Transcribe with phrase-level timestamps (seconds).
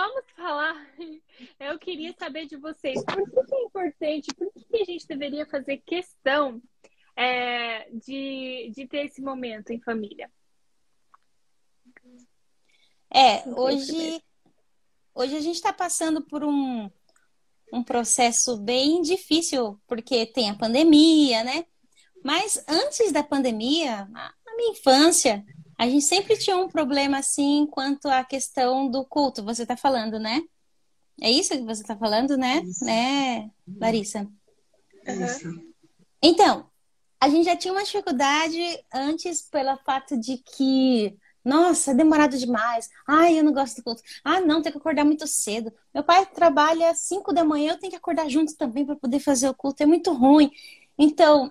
[0.00, 0.86] vamos falar.
[1.60, 5.78] Eu queria saber de vocês por que é importante, por que a gente deveria fazer
[5.78, 6.62] questão
[7.14, 10.30] é, de, de ter esse momento em família.
[13.12, 14.22] É, hoje,
[15.14, 16.88] hoje a gente está passando por um,
[17.72, 21.66] um processo bem difícil, porque tem a pandemia, né?
[22.24, 25.44] Mas antes da pandemia, na minha infância,
[25.80, 29.42] a gente sempre tinha um problema assim quanto à questão do culto.
[29.42, 30.42] Você está falando, né?
[31.18, 32.58] É isso que você está falando, né?
[32.62, 32.84] Isso.
[32.84, 34.28] Né, Larissa?
[35.06, 35.48] Isso.
[36.22, 36.68] Então,
[37.18, 38.60] a gente já tinha uma dificuldade
[38.92, 42.90] antes pelo fato de que, nossa, é demorado demais.
[43.08, 44.02] Ai, eu não gosto do culto.
[44.22, 45.72] Ah, não, tem que acordar muito cedo.
[45.94, 49.20] Meu pai trabalha às 5 da manhã, eu tenho que acordar junto também para poder
[49.20, 49.82] fazer o culto.
[49.82, 50.50] É muito ruim.
[50.98, 51.50] Então,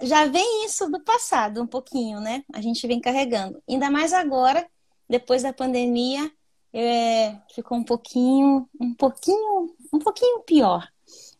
[0.00, 2.44] já vem isso do passado um pouquinho, né?
[2.52, 3.62] A gente vem carregando.
[3.68, 4.68] Ainda mais agora,
[5.08, 6.30] depois da pandemia,
[6.72, 10.86] é, ficou um pouquinho, um pouquinho, um pouquinho pior.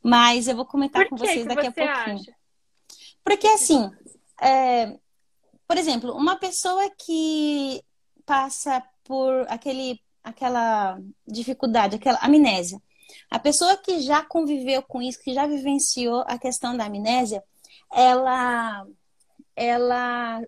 [0.03, 2.20] Mas eu vou comentar Por com vocês daqui você a pouquinho.
[2.20, 2.37] Acha?
[3.23, 3.91] Porque assim,
[4.41, 4.98] é,
[5.67, 7.83] por exemplo, uma pessoa que
[8.25, 12.81] passa por aquele, aquela dificuldade, aquela amnésia.
[13.31, 17.43] A pessoa que já conviveu com isso, que já vivenciou a questão da amnésia,
[17.92, 18.86] ela,
[19.56, 20.42] ela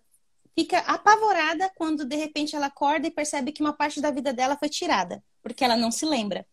[0.54, 4.56] fica apavorada quando de repente ela acorda e percebe que uma parte da vida dela
[4.56, 6.46] foi tirada, porque ela não se lembra.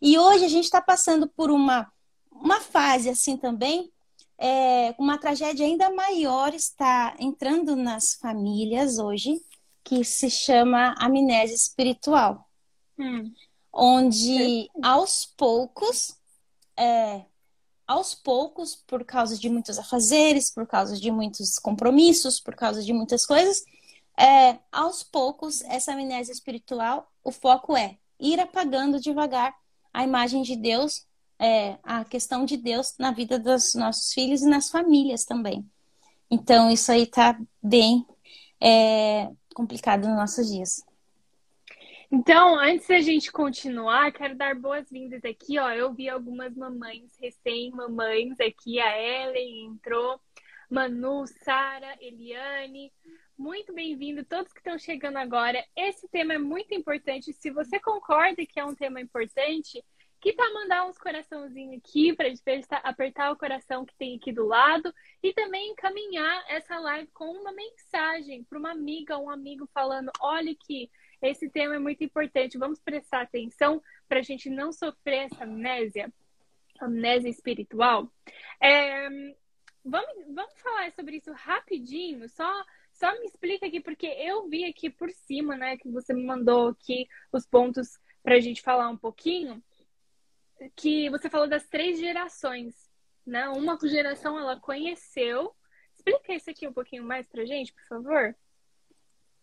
[0.00, 1.90] E hoje a gente está passando por uma,
[2.30, 3.90] uma fase assim também,
[4.38, 9.40] é, uma tragédia ainda maior está entrando nas famílias hoje,
[9.82, 12.48] que se chama amnésia espiritual.
[12.98, 13.32] Hum.
[13.72, 16.16] Onde aos poucos
[16.76, 17.24] é,
[17.88, 22.92] aos poucos, por causa de muitos afazeres, por causa de muitos compromissos, por causa de
[22.92, 23.64] muitas coisas,
[24.18, 29.54] é, aos poucos, essa amnésia espiritual, o foco é ir apagando devagar
[29.92, 31.06] a imagem de Deus,
[31.38, 35.64] é, a questão de Deus na vida dos nossos filhos e nas famílias também.
[36.30, 38.04] Então, isso aí tá bem
[38.60, 40.82] é, complicado nos nossos dias.
[42.10, 45.70] Então, antes da gente continuar, quero dar boas-vindas aqui, ó.
[45.70, 50.18] Eu vi algumas mamães, recém-mamães aqui, a Ellen entrou,
[50.70, 52.90] Manu, Sara, Eliane.
[53.36, 55.62] Muito bem-vindo, todos que estão chegando agora.
[55.76, 57.30] Esse tema é muito importante.
[57.34, 59.84] Se você concorda que é um tema importante,
[60.18, 62.28] que para mandar uns coraçãozinhos aqui para
[62.84, 64.92] apertar o coração que tem aqui do lado
[65.22, 70.54] e também encaminhar essa live com uma mensagem para uma amiga, um amigo falando, olha
[70.66, 70.90] que
[71.20, 72.58] esse tema é muito importante.
[72.58, 76.12] Vamos prestar atenção para a gente não sofrer essa amnésia,
[76.80, 78.10] amnésia espiritual.
[78.60, 79.08] É,
[79.84, 82.64] vamos, vamos falar sobre isso rapidinho, só.
[82.92, 86.70] Só me explica aqui, porque eu vi aqui por cima, né, que você me mandou
[86.70, 89.62] aqui os pontos para a gente falar um pouquinho,
[90.74, 92.74] que você falou das três gerações,
[93.24, 93.48] né?
[93.50, 95.54] Uma geração ela conheceu.
[95.94, 98.36] Explica isso aqui um pouquinho mais para gente, por favor.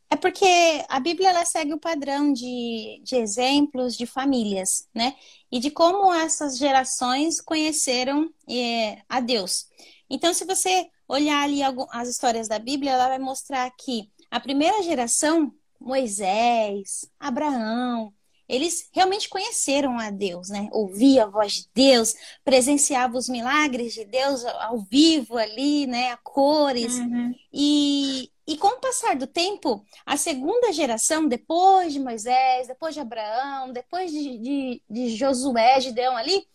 [0.10, 0.46] É porque
[0.88, 5.16] a Bíblia ela segue o padrão de, de exemplos de famílias, né?
[5.52, 9.68] E de como essas gerações conheceram é, a Deus.
[10.10, 11.62] Então, se você olhar ali
[11.92, 18.14] as histórias da Bíblia, ela vai mostrar que a primeira geração, Moisés, Abraão,
[18.48, 20.70] eles realmente conheceram a Deus, né?
[20.72, 22.14] Ouvia a voz de Deus,
[22.44, 26.12] presenciava os milagres de Deus ao vivo ali, né?
[26.12, 26.94] A cores.
[26.96, 27.34] Uhum.
[27.52, 33.00] E, e com o passar do tempo, a segunda geração, depois de Moisés, depois de
[33.00, 36.46] Abraão, depois de, de, de Josué, Gideão ali,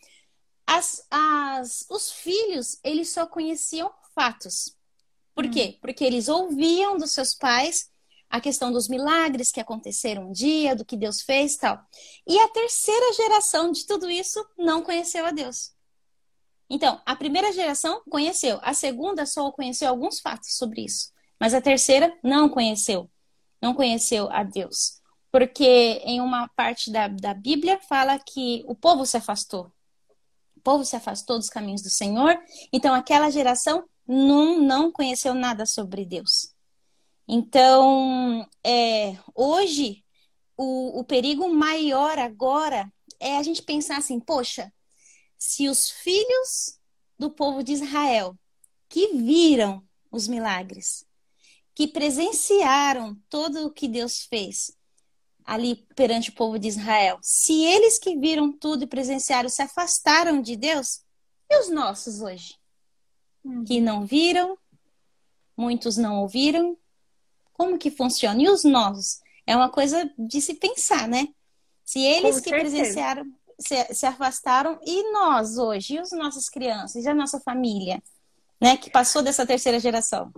[0.67, 4.77] as, as, os filhos, eles só conheciam fatos.
[5.35, 5.51] Por hum.
[5.51, 5.79] quê?
[5.81, 7.91] Porque eles ouviam dos seus pais
[8.31, 11.85] a questão dos milagres que aconteceram um dia, do que Deus fez tal.
[12.27, 15.73] E a terceira geração de tudo isso não conheceu a Deus.
[16.71, 21.11] Então, a primeira geração conheceu, a segunda só conheceu alguns fatos sobre isso.
[21.41, 23.11] Mas a terceira não conheceu,
[23.61, 25.01] não conheceu a Deus.
[25.33, 29.73] Porque em uma parte da, da Bíblia fala que o povo se afastou.
[30.57, 32.39] O povo se afastou dos caminhos do Senhor.
[32.73, 36.55] Então aquela geração não, não conheceu nada sobre Deus.
[37.33, 40.05] Então, é, hoje,
[40.57, 44.73] o, o perigo maior agora é a gente pensar assim: poxa,
[45.39, 46.77] se os filhos
[47.17, 48.37] do povo de Israel
[48.89, 49.81] que viram
[50.11, 51.07] os milagres,
[51.73, 54.77] que presenciaram tudo o que Deus fez
[55.45, 60.43] ali perante o povo de Israel, se eles que viram tudo e presenciaram se afastaram
[60.43, 61.05] de Deus,
[61.49, 62.57] e os nossos hoje?
[63.45, 63.65] Uhum.
[63.65, 64.59] Que não viram,
[65.57, 66.77] muitos não ouviram,
[67.61, 68.41] como que funciona?
[68.41, 69.21] E os nossos?
[69.47, 71.29] É uma coisa de se pensar, né?
[71.85, 77.09] Se eles que presenciaram se, se afastaram, e nós hoje, e as nossas crianças, e
[77.09, 78.03] a nossa família,
[78.59, 80.33] né, que passou dessa terceira geração?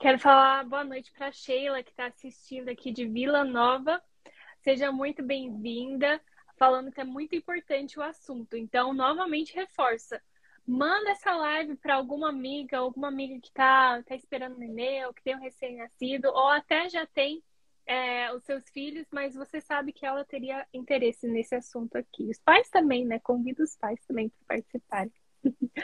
[0.00, 4.02] Quero falar boa noite para Sheila, que está assistindo aqui de Vila Nova.
[4.64, 6.20] Seja muito bem-vinda,
[6.58, 8.56] falando que é muito importante o assunto.
[8.56, 10.20] Então, novamente, reforça.
[10.66, 15.22] Manda essa live para alguma amiga, alguma amiga que está tá esperando nenê, ou que
[15.22, 17.42] tem um recém-nascido, ou até já tem
[17.86, 22.24] é, os seus filhos, mas você sabe que ela teria interesse nesse assunto aqui.
[22.30, 23.18] Os pais também, né?
[23.18, 25.12] Convido os pais também para participarem.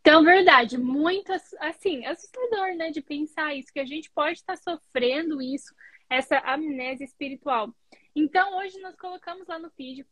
[0.00, 2.90] então, verdade, muito assim, assustador, né?
[2.90, 5.74] De pensar isso, que a gente pode estar sofrendo isso,
[6.08, 7.74] essa amnésia espiritual.
[8.16, 10.06] Então, hoje nós colocamos lá no feed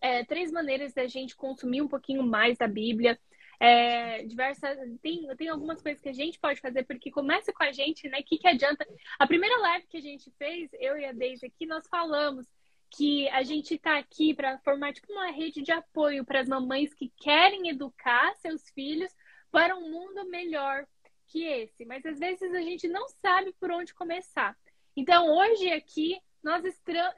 [0.00, 3.18] é, três maneiras da gente consumir um pouquinho mais da Bíblia
[3.60, 4.78] é, diversas.
[5.02, 8.22] Tem, tem algumas coisas que a gente pode fazer, porque começa com a gente, né?
[8.22, 8.86] Que, que adianta?
[9.18, 12.46] A primeira live que a gente fez, eu e a Deise aqui, nós falamos
[12.90, 16.92] que a gente está aqui para formar tipo uma rede de apoio para as mamães
[16.92, 19.14] que querem educar seus filhos
[19.50, 20.86] para um mundo melhor
[21.28, 21.84] que esse.
[21.84, 24.56] Mas às vezes a gente não sabe por onde começar.
[24.96, 26.64] Então, hoje aqui, nós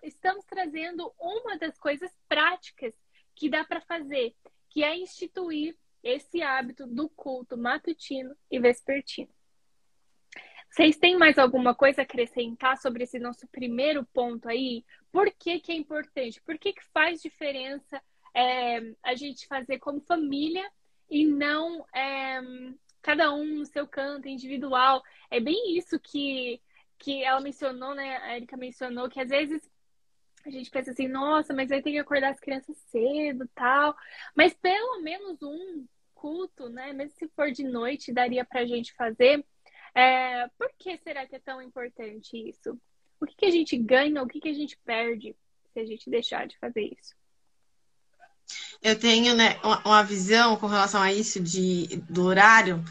[0.02, 2.94] estamos trazendo uma das coisas práticas
[3.34, 4.34] que dá para fazer,
[4.68, 9.32] que é instituir esse hábito do culto matutino e vespertino.
[10.72, 14.84] Vocês têm mais alguma coisa a acrescentar sobre esse nosso primeiro ponto aí?
[15.12, 16.40] Por que, que é importante?
[16.40, 18.02] Por que, que faz diferença
[18.34, 20.66] é, a gente fazer como família
[21.10, 22.40] e não é,
[23.02, 25.02] cada um no seu canto individual?
[25.30, 26.58] É bem isso que,
[27.02, 28.16] que ela mencionou, né?
[28.18, 29.60] A Erika mencionou, que às vezes
[30.46, 33.94] a gente pensa assim, nossa, mas aí tem que acordar as crianças cedo tal.
[34.36, 35.84] Mas pelo menos um
[36.14, 36.92] culto, né?
[36.92, 39.44] Mesmo se for de noite, daria pra gente fazer.
[39.94, 42.80] É, por que será que é tão importante isso?
[43.20, 45.36] O que, que a gente ganha, o que, que a gente perde
[45.72, 47.14] se a gente deixar de fazer isso?
[48.80, 52.82] Eu tenho né, uma visão com relação a isso de, do horário,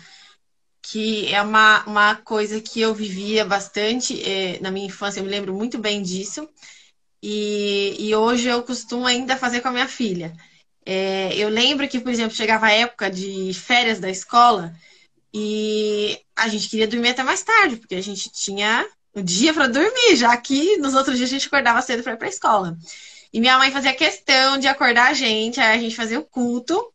[0.82, 5.30] que é uma, uma coisa que eu vivia bastante é, na minha infância, eu me
[5.30, 6.48] lembro muito bem disso.
[7.22, 10.36] E, e hoje eu costumo ainda fazer com a minha filha.
[10.86, 14.74] É, eu lembro que, por exemplo, chegava a época de férias da escola
[15.34, 19.68] e a gente queria dormir até mais tarde, porque a gente tinha o dia para
[19.68, 22.78] dormir, já que nos outros dias a gente acordava cedo para ir para a escola.
[23.34, 26.91] E minha mãe fazia questão de acordar a gente, aí a gente fazia o culto.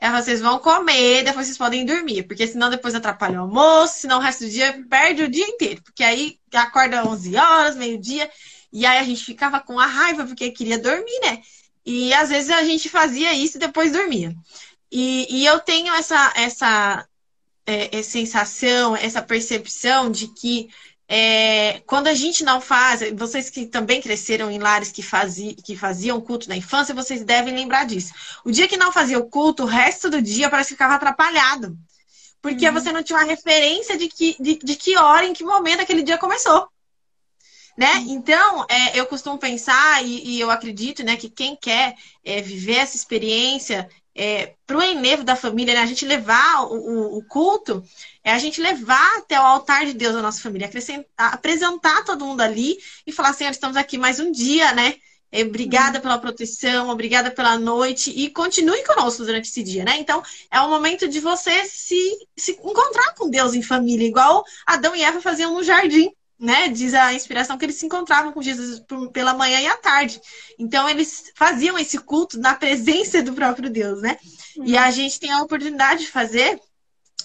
[0.00, 4.18] Ela vocês vão comer, depois vocês podem dormir, porque senão depois atrapalha o almoço, senão
[4.18, 8.30] o resto do dia perde o dia inteiro, porque aí acorda 11 horas, meio-dia,
[8.72, 11.40] e aí a gente ficava com a raiva porque queria dormir, né?
[11.84, 14.34] E às vezes a gente fazia isso e depois dormia.
[14.90, 17.08] E, e eu tenho essa, essa
[17.66, 20.68] é, é, sensação, essa percepção de que
[21.08, 25.74] é, quando a gente não faz, vocês que também cresceram em lares que, fazia, que
[25.74, 28.12] faziam culto na infância, vocês devem lembrar disso.
[28.44, 31.76] O dia que não fazia o culto, o resto do dia parece que ficava atrapalhado.
[32.42, 32.74] Porque uhum.
[32.74, 36.02] você não tinha uma referência de que, de, de que hora, em que momento aquele
[36.02, 36.68] dia começou
[37.78, 38.04] né?
[38.08, 41.94] Então, é, eu costumo pensar, e, e, eu acredito, né, que quem quer
[42.24, 47.18] é, viver essa experiência é, para o enlevo da família, né, a gente levar o,
[47.18, 47.84] o, culto,
[48.28, 50.70] é a gente levar até o altar de Deus a nossa família,
[51.16, 54.96] apresentar todo mundo ali e falar, Senhor, estamos aqui mais um dia, né?
[55.32, 59.96] É, obrigada pela proteção, obrigada pela noite e continue conosco durante esse dia, né?
[59.98, 61.98] Então, é o momento de você se,
[62.36, 66.94] se encontrar com Deus em família, igual Adão e Eva faziam no jardim né, diz
[66.94, 68.80] a inspiração que eles se encontravam com Jesus
[69.12, 70.20] pela manhã e à tarde.
[70.56, 74.16] Então eles faziam esse culto na presença do próprio Deus, né?
[74.56, 74.64] Uhum.
[74.64, 76.60] E a gente tem a oportunidade de fazer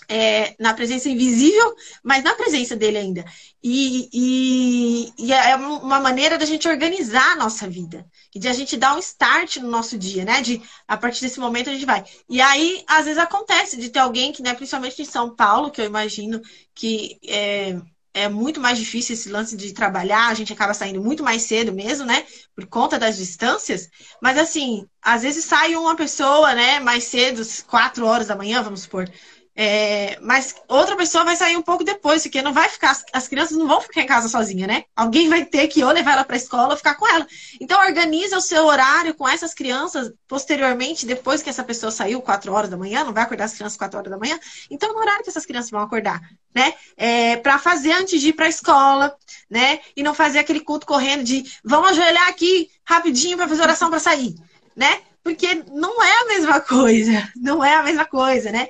[0.08, 3.26] é, na presença invisível, mas na presença dele ainda.
[3.64, 8.06] E, e, e, é uma maneira da gente organizar a nossa vida
[8.36, 10.42] e de a gente dar um start no nosso dia, né?
[10.42, 12.04] De a partir desse momento a gente vai.
[12.30, 15.82] E aí, às vezes acontece de ter alguém que, né, principalmente em São Paulo, que
[15.82, 16.42] eu imagino
[16.76, 17.78] que é,
[18.14, 21.74] é muito mais difícil esse lance de trabalhar, a gente acaba saindo muito mais cedo
[21.74, 22.26] mesmo, né?
[22.56, 23.90] Por conta das distâncias.
[24.22, 28.82] Mas assim, às vezes sai uma pessoa, né, mais cedo, quatro horas da manhã, vamos
[28.82, 29.10] supor.
[29.56, 33.56] É, mas outra pessoa vai sair um pouco depois, porque não vai ficar, as crianças
[33.56, 34.86] não vão ficar em casa sozinha, né?
[34.96, 37.28] Alguém vai ter que ou levar ela para a escola ou ficar com ela.
[37.62, 42.52] Então organiza o seu horário com essas crianças posteriormente, depois que essa pessoa saiu 4
[42.52, 44.40] horas da manhã, não vai acordar as crianças 4 horas da manhã.
[44.72, 46.20] Então no horário que essas crianças vão acordar,
[46.54, 46.74] né?
[46.98, 49.16] É, para fazer antes de ir para a escola,
[49.48, 49.82] né?
[49.96, 54.00] E não fazer aquele culto correndo de vamos ajoelhar aqui rapidinho para fazer oração para
[54.00, 54.34] sair,
[54.76, 55.02] né?
[55.24, 58.68] Porque não é a mesma coisa, não é a mesma coisa, né?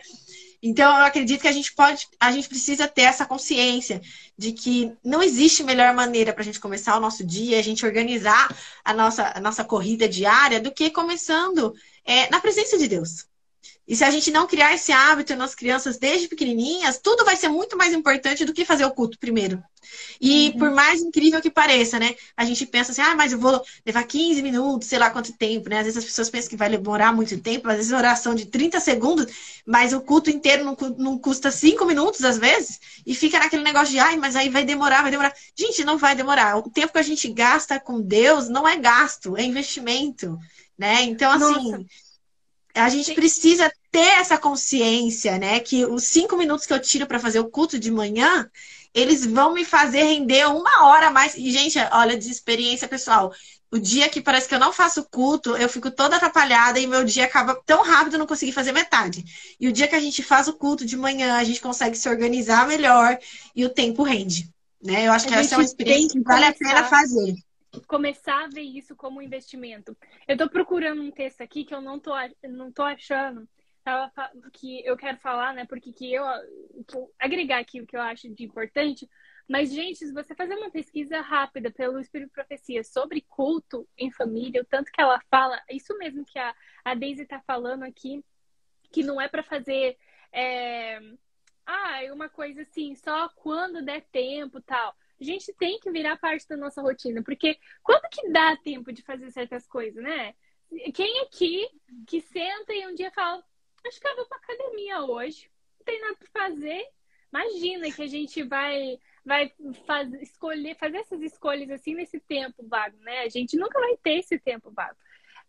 [0.66, 4.02] Então, eu acredito que a gente pode, a gente precisa ter essa consciência
[4.38, 7.86] de que não existe melhor maneira para a gente começar o nosso dia, a gente
[7.86, 8.48] organizar
[8.84, 13.28] a nossa, a nossa corrida diária, do que começando é, na presença de Deus.
[13.88, 17.50] E se a gente não criar esse hábito nas crianças desde pequenininhas, tudo vai ser
[17.50, 19.62] muito mais importante do que fazer o culto primeiro.
[20.22, 20.58] E uhum.
[20.58, 22.16] por mais incrível que pareça, né?
[22.38, 25.70] A gente pensa assim, ah, mas eu vou levar 15 minutos, sei lá quanto tempo,
[25.70, 25.80] né?
[25.80, 28.80] Às vezes as pessoas pensam que vai demorar muito tempo, às vezes oração de 30
[28.80, 29.26] segundos,
[29.66, 33.92] mas o culto inteiro não, não custa 5 minutos, às vezes, e fica naquele negócio
[33.92, 35.34] de, ai, mas aí vai demorar, vai demorar.
[35.58, 36.58] Gente, não vai demorar.
[36.58, 40.38] O tempo que a gente gasta com Deus não é gasto, é investimento,
[40.78, 41.04] né?
[41.04, 41.72] Então, assim.
[41.72, 41.86] Nossa
[42.74, 45.60] a gente precisa ter essa consciência, né?
[45.60, 48.50] Que os cinco minutos que eu tiro para fazer o culto de manhã,
[48.94, 51.36] eles vão me fazer render uma hora a mais.
[51.36, 53.32] E, gente, olha, de experiência pessoal.
[53.72, 57.04] O dia que parece que eu não faço culto, eu fico toda atrapalhada e meu
[57.04, 59.24] dia acaba tão rápido, eu não consegui fazer metade.
[59.60, 62.08] E o dia que a gente faz o culto de manhã, a gente consegue se
[62.08, 63.18] organizar melhor
[63.56, 64.48] e o tempo rende.
[64.84, 65.08] Né?
[65.08, 67.36] Eu acho que essa é uma experiência que vale a pena fazer
[67.88, 69.98] começar a ver isso como investimento.
[70.28, 72.12] Eu estou procurando um texto aqui que eu não tô,
[72.44, 73.48] não tô achando,
[74.54, 75.66] que eu quero falar, né?
[75.66, 76.24] Porque que eu,
[76.88, 79.10] que agregar aqui o que eu acho de importante.
[79.50, 84.62] Mas, gente, se você fazer uma pesquisa rápida pelo Espírito Profecia sobre culto em família,
[84.62, 88.24] o tanto que ela fala, isso mesmo que a, a Daisy está falando aqui,
[88.92, 89.98] que não é para fazer
[90.32, 91.00] é,
[91.66, 96.48] ah, uma coisa assim, só quando der tempo tal a gente tem que virar parte
[96.48, 100.36] da nossa rotina, porque quando que dá tempo de fazer certas coisas, né?
[100.94, 101.68] Quem aqui
[102.08, 103.44] que senta e um dia fala,
[103.86, 105.50] acho que eu vou pra academia hoje,
[105.80, 106.86] não tem nada pra fazer.
[107.32, 109.54] Imagina que a gente vai vai
[109.88, 113.22] fazer, escolher, fazer essas escolhas assim nesse tempo vago, né?
[113.22, 114.98] A gente nunca vai ter esse tempo vago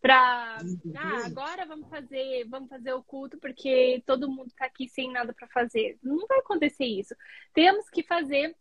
[0.05, 0.59] para
[0.97, 5.33] ah, agora vamos fazer, vamos fazer o culto porque todo mundo está aqui sem nada
[5.33, 5.99] para fazer.
[6.03, 7.15] Não vai acontecer isso.
[7.55, 8.55] Temos que fazer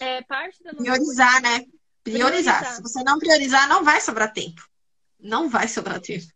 [0.00, 1.66] é parte da Priorizar, né?
[2.02, 2.60] Priorizar.
[2.62, 2.64] priorizar.
[2.74, 4.62] Se você não priorizar, não vai sobrar tempo.
[5.18, 6.26] Não vai sobrar tempo.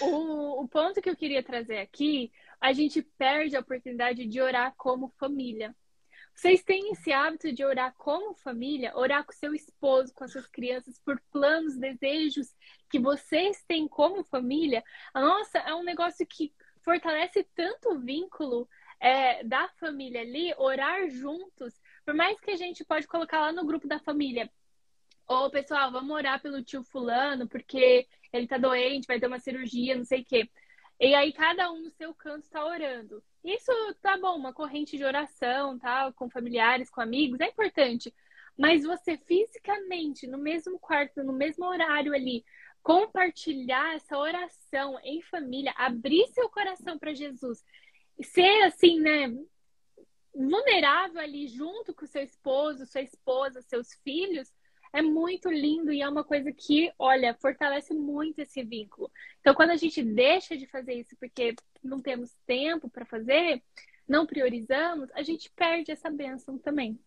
[0.00, 4.72] O, o ponto que eu queria trazer aqui, a gente perde a oportunidade de orar
[4.76, 5.74] como família.
[6.34, 10.46] Vocês têm esse hábito de orar como família, orar com seu esposo, com as suas
[10.46, 12.54] crianças, por planos, desejos
[12.88, 14.82] que vocês têm como família?
[15.14, 18.68] Nossa, é um negócio que fortalece tanto o vínculo
[18.98, 23.64] é, da família ali, orar juntos por mais que a gente pode colocar lá no
[23.64, 24.50] grupo da família,
[25.28, 29.96] ô pessoal, vamos orar pelo tio fulano, porque ele tá doente, vai ter uma cirurgia,
[29.96, 30.50] não sei o quê.
[31.00, 33.22] E aí cada um no seu canto está orando.
[33.44, 38.14] Isso tá bom, uma corrente de oração, tal, com familiares, com amigos, é importante.
[38.56, 42.44] Mas você fisicamente, no mesmo quarto, no mesmo horário ali,
[42.82, 47.64] compartilhar essa oração em família, abrir seu coração para Jesus,
[48.22, 49.28] ser assim, né,
[50.34, 54.52] vulnerável ali junto com seu esposo, sua esposa, seus filhos,
[54.92, 59.10] é muito lindo e é uma coisa que, olha, fortalece muito esse vínculo.
[59.40, 63.62] Então, quando a gente deixa de fazer isso porque não temos tempo para fazer,
[64.06, 66.98] não priorizamos, a gente perde essa bênção também.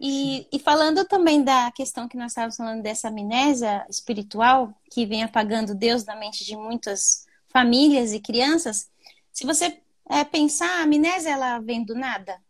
[0.00, 5.22] E, e, falando também da questão que nós estávamos falando dessa amnésia espiritual que vem
[5.22, 8.90] apagando Deus da mente de muitas famílias e crianças,
[9.32, 12.40] se você é, pensar, a amnésia ela vem do nada?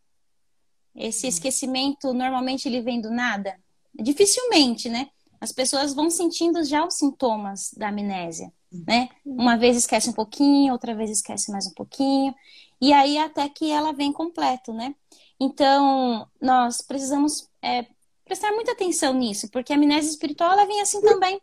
[0.95, 1.29] Esse uhum.
[1.29, 3.59] esquecimento normalmente ele vem do nada?
[3.95, 5.09] Dificilmente, né?
[5.41, 8.85] As pessoas vão sentindo já os sintomas da amnésia, uhum.
[8.87, 9.09] né?
[9.25, 12.35] Uma vez esquece um pouquinho, outra vez esquece mais um pouquinho,
[12.81, 14.95] e aí até que ela vem completo, né?
[15.39, 17.87] Então, nós precisamos é,
[18.25, 21.41] prestar muita atenção nisso, porque a amnésia espiritual ela vem assim também.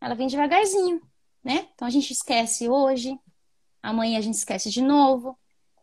[0.00, 1.00] Ela vem devagarzinho,
[1.44, 1.68] né?
[1.74, 3.18] Então a gente esquece hoje,
[3.82, 5.38] amanhã a gente esquece de novo,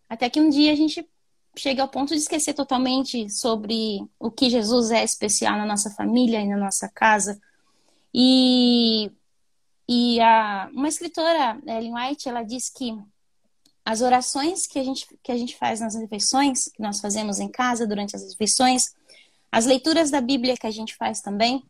[0.10, 1.08] até que um dia a gente
[1.56, 6.40] chega ao ponto de esquecer totalmente sobre o que Jesus é especial na nossa família
[6.40, 7.40] e na nossa casa.
[8.14, 9.12] E,
[9.88, 12.96] e a, uma escritora, Ellen White, ela diz que
[13.84, 17.48] as orações que a, gente, que a gente faz nas refeições, que nós fazemos em
[17.48, 18.94] casa durante as refeições,
[19.52, 21.64] as leituras da Bíblia que a gente faz também,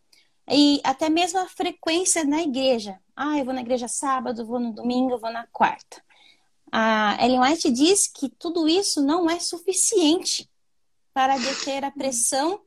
[0.50, 3.00] e até mesmo a frequência na igreja.
[3.16, 6.02] Ah, eu vou na igreja sábado, vou no domingo, vou na quarta.
[6.72, 10.50] A Ellen White diz que tudo isso não é suficiente
[11.14, 12.62] para deter a pressão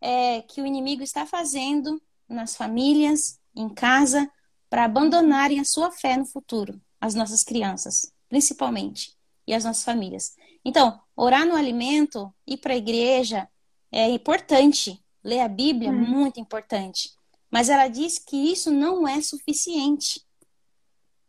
[0.00, 4.30] é, que o inimigo está fazendo nas famílias, em casa,
[4.68, 9.16] para abandonarem a sua fé no futuro, as nossas crianças, principalmente,
[9.46, 10.36] e as nossas famílias.
[10.64, 13.48] Então, orar no alimento, ir para a igreja
[13.90, 15.98] é importante, ler a Bíblia, hum.
[15.98, 17.10] muito importante.
[17.50, 20.24] Mas ela diz que isso não é suficiente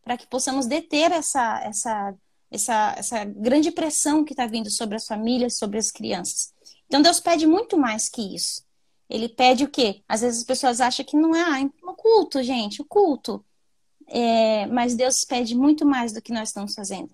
[0.03, 2.15] para que possamos deter essa, essa
[2.51, 6.53] essa, essa grande pressão que está vindo sobre as famílias, sobre as crianças.
[6.86, 8.63] Então Deus pede muito mais que isso.
[9.10, 10.03] Ele pede o quê?
[10.08, 13.43] Às vezes as pessoas acham que não é ah, o culto, gente, o culto.
[14.08, 17.12] É, mas Deus pede muito mais do que nós estamos fazendo.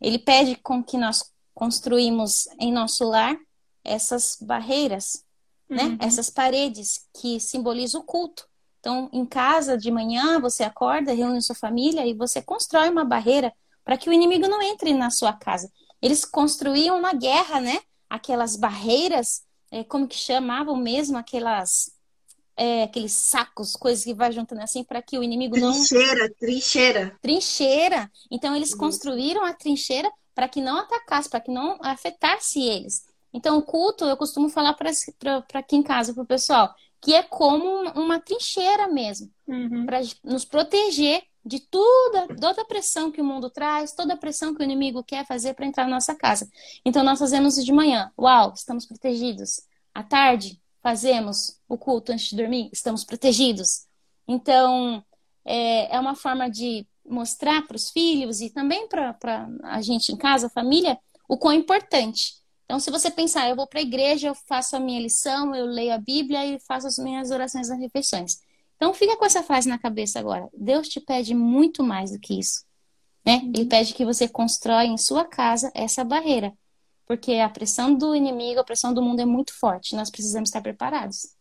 [0.00, 3.38] Ele pede com que nós construímos em nosso lar
[3.84, 5.24] essas barreiras,
[5.68, 5.84] né?
[5.84, 5.90] uhum.
[5.90, 5.98] né?
[6.00, 8.48] Essas paredes que simbolizam o culto.
[8.80, 13.52] Então, em casa de manhã, você acorda, reúne sua família e você constrói uma barreira
[13.84, 15.70] para que o inimigo não entre na sua casa.
[16.00, 17.80] Eles construíam uma guerra, né?
[18.08, 21.92] Aquelas barreiras, é, como que chamavam mesmo aquelas
[22.56, 26.34] é, aqueles sacos, coisas que vai juntando assim para que o inimigo trincheira, não trincheira,
[26.38, 27.18] trincheira.
[27.22, 28.12] Trincheira.
[28.30, 28.78] Então eles uhum.
[28.78, 33.04] construíram a trincheira para que não atacasse, para que não afetasse eles.
[33.32, 34.90] Então o culto, eu costumo falar para
[35.54, 39.86] aqui em casa para o pessoal, que é como uma trincheira mesmo, uhum.
[39.86, 44.54] para nos proteger de toda, toda a pressão que o mundo traz, toda a pressão
[44.54, 46.48] que o inimigo quer fazer para entrar na nossa casa.
[46.84, 48.12] Então, nós fazemos isso de manhã.
[48.18, 49.62] Uau, estamos protegidos.
[49.94, 53.86] À tarde, fazemos o culto antes de dormir, estamos protegidos.
[54.28, 55.02] Então,
[55.44, 60.16] é, é uma forma de mostrar para os filhos e também para a gente em
[60.16, 62.39] casa, a família, o quão importante.
[62.70, 65.66] Então, se você pensar, eu vou para a igreja, eu faço a minha lição, eu
[65.66, 68.40] leio a Bíblia e faço as minhas orações nas refeições.
[68.76, 70.48] Então fica com essa frase na cabeça agora.
[70.56, 72.64] Deus te pede muito mais do que isso.
[73.26, 73.40] Né?
[73.42, 73.52] Uhum.
[73.56, 76.52] Ele pede que você constrói em sua casa essa barreira.
[77.06, 79.96] Porque a pressão do inimigo, a pressão do mundo é muito forte.
[79.96, 81.34] Nós precisamos estar preparados.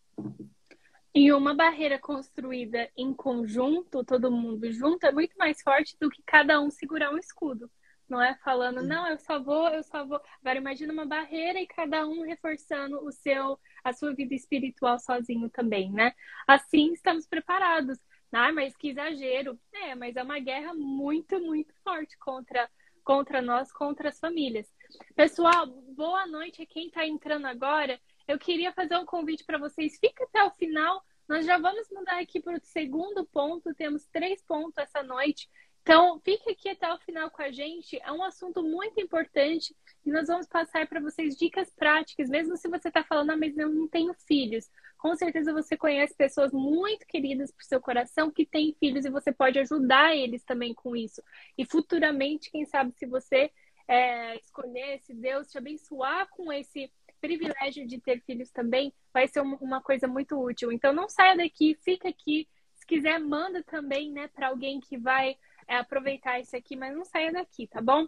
[1.13, 6.23] E uma barreira construída em conjunto, todo mundo junto, é muito mais forte do que
[6.25, 7.69] cada um segurar um escudo
[8.09, 10.21] não é falando, não, eu só vou, eu só vou.
[10.41, 15.49] Agora imagina uma barreira e cada um reforçando o seu, a sua vida espiritual sozinho
[15.49, 16.13] também, né?
[16.47, 17.99] Assim estamos preparados.
[18.31, 19.59] Ah, mas que exagero.
[19.73, 22.69] É, mas é uma guerra muito, muito forte contra,
[23.03, 24.71] contra nós, contra as famílias.
[25.15, 27.99] Pessoal, boa noite a quem está entrando agora.
[28.27, 29.97] Eu queria fazer um convite para vocês.
[29.99, 31.03] Fica até o final.
[31.27, 33.73] Nós já vamos mudar aqui para o segundo ponto.
[33.73, 35.49] Temos três pontos essa noite.
[35.81, 37.99] Então, fique aqui até o final com a gente.
[38.03, 42.67] É um assunto muito importante e nós vamos passar para vocês dicas práticas, mesmo se
[42.67, 44.69] você está falando, ah, mas eu não tenho filhos.
[44.97, 49.09] Com certeza você conhece pessoas muito queridas para o seu coração que têm filhos e
[49.09, 51.23] você pode ajudar eles também com isso.
[51.57, 53.51] E futuramente, quem sabe, se você
[53.87, 59.41] é, escolher, se Deus te abençoar com esse privilégio de ter filhos também, vai ser
[59.41, 60.71] uma coisa muito útil.
[60.71, 62.47] Então, não saia daqui, fica aqui.
[62.75, 65.35] Se quiser, manda também né, para alguém que vai
[65.69, 68.07] é aproveitar isso aqui, mas não saia daqui, tá bom?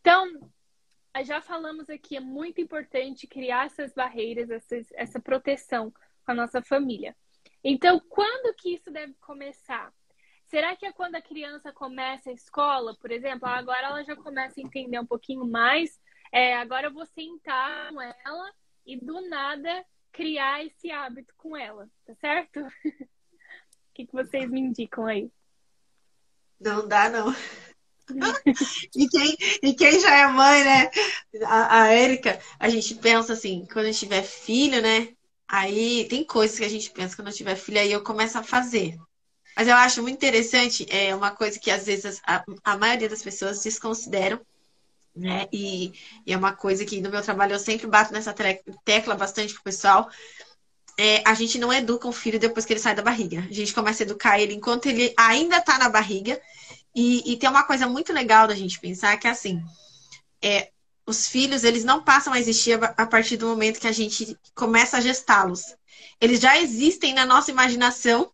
[0.00, 0.52] Então,
[1.24, 6.60] já falamos aqui, é muito importante criar essas barreiras, essa, essa proteção com a nossa
[6.62, 7.16] família.
[7.64, 9.92] Então, quando que isso deve começar?
[10.44, 13.48] Será que é quando a criança começa a escola, por exemplo?
[13.48, 15.98] Agora ela já começa a entender um pouquinho mais.
[16.30, 18.52] É, agora eu vou sentar com ela
[18.86, 22.60] e do nada criar esse hábito com ela, tá certo?
[22.84, 23.08] o
[23.94, 25.30] que, que vocês me indicam aí?
[26.60, 27.34] Não dá, não.
[28.96, 30.90] e, quem, e quem já é mãe, né?
[31.44, 35.08] A, a Érica, a gente pensa assim, quando a gente tiver filho, né?
[35.46, 38.42] Aí tem coisas que a gente pensa quando eu tiver filho, aí eu começo a
[38.42, 38.96] fazer.
[39.56, 43.22] Mas eu acho muito interessante, é uma coisa que às vezes a, a maioria das
[43.22, 44.40] pessoas desconsideram,
[45.16, 45.48] né?
[45.52, 45.92] E,
[46.26, 48.34] e, é uma coisa que no meu trabalho eu sempre bato nessa
[48.84, 50.08] tecla bastante pro pessoal.
[51.00, 53.46] É, a gente não educa um filho depois que ele sai da barriga.
[53.48, 56.40] A gente começa a educar ele enquanto ele ainda tá na barriga
[56.94, 59.62] e, e, tem uma coisa muito legal da gente pensar que assim,
[60.42, 60.70] é,
[61.06, 64.96] os filhos eles não passam a existir a partir do momento que a gente começa
[64.96, 65.76] a gestá-los.
[66.20, 68.32] Eles já existem na nossa imaginação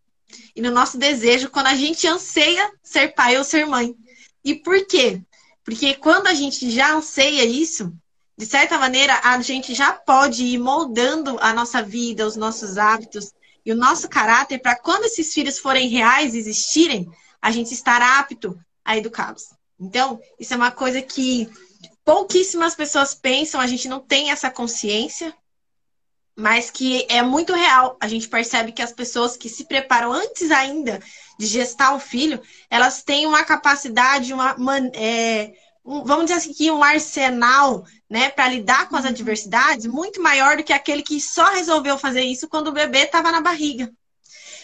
[0.57, 3.94] e no nosso desejo quando a gente anseia ser pai ou ser mãe.
[4.42, 5.20] E por quê?
[5.62, 7.92] Porque quando a gente já anseia isso,
[8.37, 13.33] de certa maneira, a gente já pode ir moldando a nossa vida, os nossos hábitos
[13.64, 17.09] e o nosso caráter para quando esses filhos forem reais, existirem,
[17.40, 19.55] a gente estar apto a educá-los.
[19.79, 21.49] Então, isso é uma coisa que
[22.05, 25.35] pouquíssimas pessoas pensam, a gente não tem essa consciência,
[26.37, 27.97] mas que é muito real.
[28.01, 31.01] A gente percebe que as pessoas que se preparam antes ainda
[31.38, 34.55] de gestar um filho, elas têm uma capacidade, uma,
[34.94, 35.53] é,
[35.85, 40.73] vamos dizer assim, um arsenal né, para lidar com as adversidades muito maior do que
[40.73, 43.92] aquele que só resolveu fazer isso quando o bebê estava na barriga.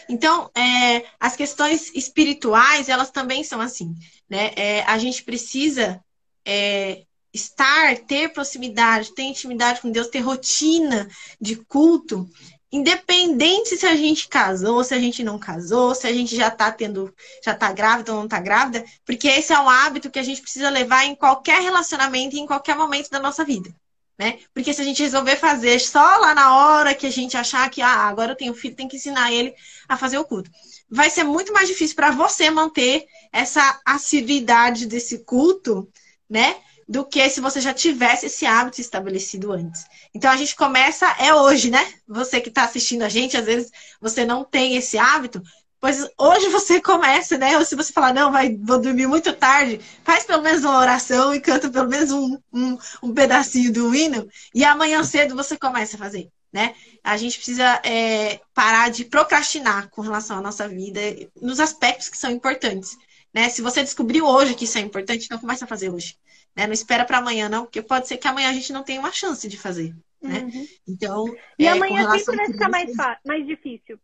[0.09, 3.95] Então, é, as questões espirituais, elas também são assim,
[4.29, 4.53] né?
[4.57, 6.03] É, a gente precisa
[6.45, 11.09] é, estar, ter proximidade, ter intimidade com Deus, ter rotina
[11.41, 12.29] de culto,
[12.73, 16.71] independente se a gente casou, se a gente não casou, se a gente já tá
[16.71, 17.13] tendo,
[17.45, 20.41] já tá grávida ou não tá grávida, porque esse é um hábito que a gente
[20.41, 23.75] precisa levar em qualquer relacionamento e em qualquer momento da nossa vida.
[24.17, 24.39] Né?
[24.53, 27.81] Porque se a gente resolver fazer só lá na hora que a gente achar que
[27.81, 29.55] ah, agora eu tenho filho, tem que ensinar ele
[29.89, 30.51] a fazer o culto.
[30.91, 35.89] Vai ser muito mais difícil para você manter essa assiduidade desse culto,
[36.29, 36.57] né?
[36.91, 39.85] do que se você já tivesse esse hábito estabelecido antes.
[40.15, 41.87] Então a gente começa é hoje, né?
[42.07, 43.71] Você que está assistindo a gente, às vezes
[44.01, 45.43] você não tem esse hábito,
[45.81, 47.57] pois hoje você começa, né?
[47.57, 51.35] Ou se você falar, não, vai, vou dormir muito tarde, faz pelo menos uma oração
[51.35, 55.97] e canta pelo menos um, um, um pedacinho do hino, e amanhã cedo você começa
[55.97, 56.29] a fazer.
[56.53, 56.75] Né?
[57.03, 61.01] A gente precisa é, parar de procrastinar com relação à nossa vida
[61.41, 62.97] nos aspectos que são importantes.
[63.33, 63.49] Né?
[63.49, 66.17] Se você descobriu hoje que isso é importante, então começa a fazer hoje.
[66.57, 66.67] Né?
[66.67, 69.13] Não espera para amanhã, não, porque pode ser que amanhã a gente não tenha uma
[69.13, 69.95] chance de fazer.
[70.23, 70.41] Né?
[70.41, 70.67] Uhum.
[70.89, 71.25] Então,
[71.59, 72.93] E é, amanhã sempre vai ficar mais,
[73.25, 73.99] mais difícil.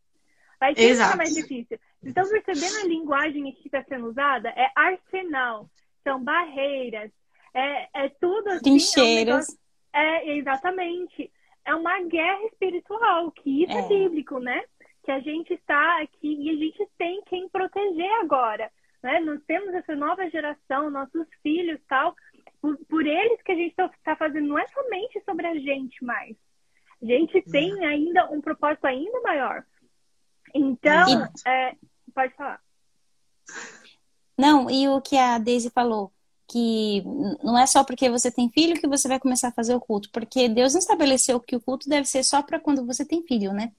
[0.59, 1.11] Vai sempre Exato.
[1.13, 1.79] ficar mais difícil.
[2.03, 5.69] Então, percebendo a linguagem que está sendo usada, é arsenal,
[6.05, 7.11] são barreiras,
[7.53, 8.55] é, é tudo assim.
[8.55, 9.27] é um Trincheiras.
[9.49, 9.59] negócio-
[9.93, 11.31] É, exatamente.
[11.65, 13.81] É uma guerra espiritual, que isso é.
[13.81, 13.89] É.
[13.89, 14.63] bíblico, né?
[15.05, 18.71] Que a gente está aqui e a gente tem quem proteger agora.
[19.03, 19.21] Né?
[19.21, 22.15] Nós temos essa nova geração, nossos filhos tal.
[22.61, 26.37] Por, por eles que a gente está fazendo, não é somente sobre a gente mais.
[27.03, 29.65] A gente tem ainda um propósito ainda maior.
[30.55, 31.33] Então, Exato.
[31.47, 31.75] é,
[32.15, 32.61] pode falar.
[34.39, 36.13] Não, e o que a Daisy falou,
[36.49, 37.03] que
[37.43, 40.11] não é só porque você tem filho que você vai começar a fazer o culto,
[40.13, 43.53] porque Deus não estabeleceu que o culto deve ser só para quando você tem filho,
[43.53, 43.73] né?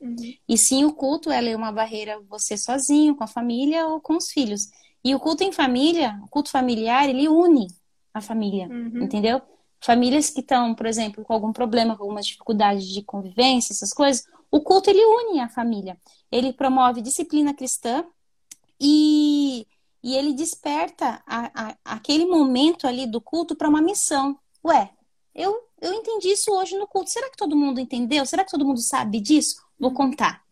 [0.48, 4.18] E sim, o culto ela é uma barreira você sozinho, com a família ou com
[4.18, 4.70] os filhos.
[5.04, 7.68] E o culto em família, o culto familiar, ele une
[8.18, 9.04] a família, Uhum.
[9.04, 9.42] entendeu?
[9.82, 14.26] Famílias que estão, por exemplo, com algum problema, com alguma dificuldade de convivência, essas coisas,
[14.52, 15.98] o culto ele une a família.
[16.32, 18.04] Ele promove disciplina cristã
[18.80, 19.68] e,
[20.04, 24.38] e ele desperta a- a- aquele momento ali do culto para uma missão.
[24.66, 24.90] Ué,
[25.34, 27.10] eu, eu entendi isso hoje no culto.
[27.10, 28.26] Será que todo mundo entendeu?
[28.26, 29.64] Será que todo mundo sabe disso?
[29.80, 30.44] Vou contar.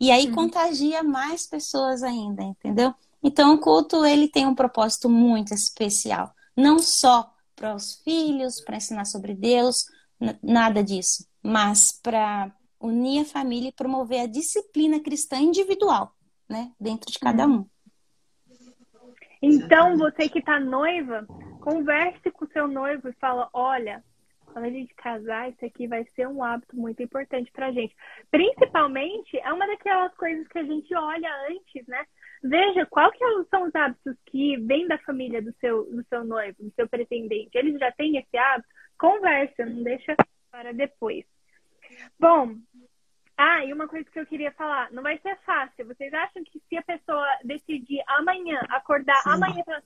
[0.00, 0.32] E aí Uhum.
[0.34, 2.94] contagia mais pessoas ainda, entendeu?
[3.22, 8.76] Então o culto ele tem um propósito muito especial, não só para os filhos, para
[8.76, 9.86] ensinar sobre Deus,
[10.42, 16.14] nada disso, mas para unir a família e promover a disciplina cristã individual,
[16.48, 17.66] né, dentro de cada um.
[19.40, 21.26] Então, você que tá noiva,
[21.60, 24.04] converse com o seu noivo e fala: olha,
[24.46, 27.94] quando a gente casar, isso aqui vai ser um hábito muito importante pra gente.
[28.30, 32.04] Principalmente, é uma daquelas coisas que a gente olha antes, né?
[32.42, 33.18] Veja qual que
[33.50, 37.56] são os hábitos que vêm da família do seu, do seu noivo, do seu pretendente.
[37.56, 38.68] Eles já têm esse hábito?
[38.98, 40.16] Conversa, não deixa
[40.50, 41.24] para depois.
[42.18, 42.56] Bom,
[43.36, 45.86] ah, e uma coisa que eu queria falar, não vai ser fácil.
[45.86, 49.30] Vocês acham que se a pessoa decidir amanhã, acordar Sim.
[49.30, 49.82] amanhã falar,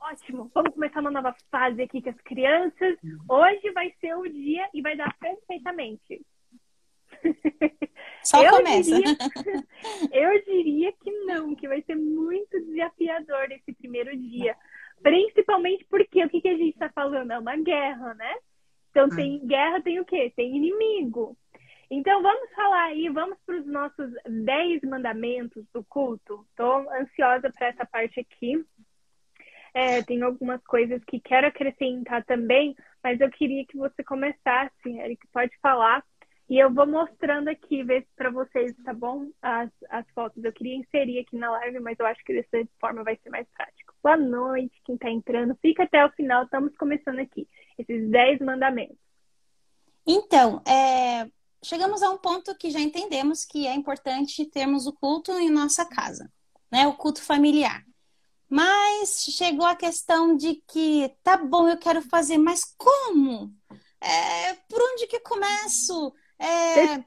[0.00, 2.96] ótimo, vamos começar uma nova fase aqui com as crianças,
[3.28, 6.24] hoje vai ser o dia e vai dar perfeitamente.
[8.22, 8.94] Só eu começa.
[8.94, 9.16] Diria,
[10.12, 14.56] eu diria que não, que vai ser muito desafiador esse primeiro dia.
[15.02, 17.30] Principalmente porque o que, que a gente está falando?
[17.30, 18.34] É uma guerra, né?
[18.90, 20.32] Então, tem guerra, tem o quê?
[20.36, 21.36] Tem inimigo.
[21.90, 26.46] Então, vamos falar aí, vamos para os nossos 10 mandamentos do culto.
[26.50, 28.64] Estou ansiosa para essa parte aqui.
[29.74, 35.26] É, tem algumas coisas que quero acrescentar também, mas eu queria que você começasse, Eric,
[35.32, 36.02] pode falar.
[36.54, 39.26] E eu vou mostrando aqui, ver para vocês, tá bom?
[39.42, 40.44] As, as fotos.
[40.44, 43.44] Eu queria inserir aqui na live, mas eu acho que dessa forma vai ser mais
[43.56, 43.92] prático.
[44.00, 45.58] Boa noite, quem está entrando.
[45.60, 47.48] Fica até o final, estamos começando aqui.
[47.76, 48.96] Esses 10 mandamentos.
[50.06, 51.28] Então, é,
[51.60, 55.84] chegamos a um ponto que já entendemos que é importante termos o culto em nossa
[55.84, 56.32] casa,
[56.70, 56.86] né?
[56.86, 57.82] O culto familiar.
[58.48, 63.52] Mas chegou a questão de que, tá bom, eu quero fazer, mas como?
[64.00, 66.14] É, por onde que eu começo?
[66.38, 67.04] É,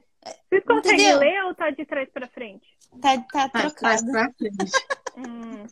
[0.48, 1.18] Vocês conseguem Entendeu?
[1.18, 2.66] ler ou tá de trás para frente?
[3.00, 4.06] tá, tá Tá, trocado.
[4.38, 4.72] frente.
[5.16, 5.66] Hum.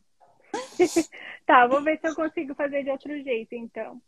[1.46, 4.00] tá, vou ver se eu consigo fazer de outro jeito, então.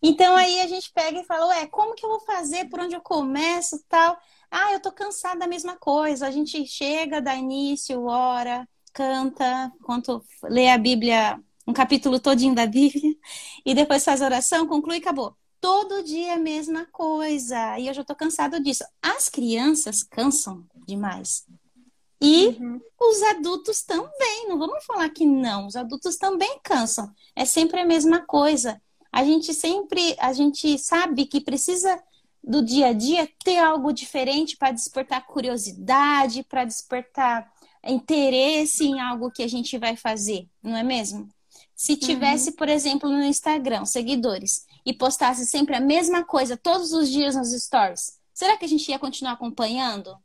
[0.00, 2.66] Então aí a gente pega e fala, ué, como que eu vou fazer?
[2.68, 4.16] Por onde eu começo, tal?
[4.50, 6.26] Ah, eu tô cansada da mesma coisa.
[6.26, 12.66] A gente chega, dá início, ora, canta, enquanto lê a Bíblia, um capítulo todinho da
[12.66, 13.14] Bíblia,
[13.66, 15.36] e depois faz a oração, conclui e acabou.
[15.60, 17.78] Todo dia a mesma coisa.
[17.78, 18.84] E eu já tô cansado disso.
[19.02, 21.44] As crianças cansam demais.
[22.20, 22.80] E Uhum.
[23.00, 27.12] os adultos também, não vamos falar que não, os adultos também cansam.
[27.34, 28.80] É sempre a mesma coisa.
[29.12, 32.02] A gente sempre, a gente sabe que precisa
[32.42, 37.50] do dia a dia ter algo diferente para despertar curiosidade, para despertar
[37.84, 41.28] interesse em algo que a gente vai fazer, não é mesmo?
[41.74, 42.56] Se tivesse, uhum.
[42.56, 47.52] por exemplo, no Instagram, seguidores, e postasse sempre a mesma coisa todos os dias nos
[47.52, 50.16] stories, será que a gente ia continuar acompanhando?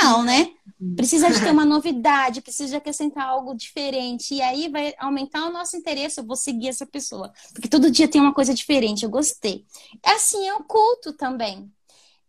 [0.00, 0.54] Não, né?
[0.96, 4.34] Precisa de ter uma novidade, precisa de acrescentar algo diferente.
[4.34, 6.18] E aí vai aumentar o nosso interesse.
[6.18, 7.30] Eu vou seguir essa pessoa.
[7.52, 9.04] Porque todo dia tem uma coisa diferente.
[9.04, 9.66] Eu gostei.
[10.02, 11.70] Assim é o culto também.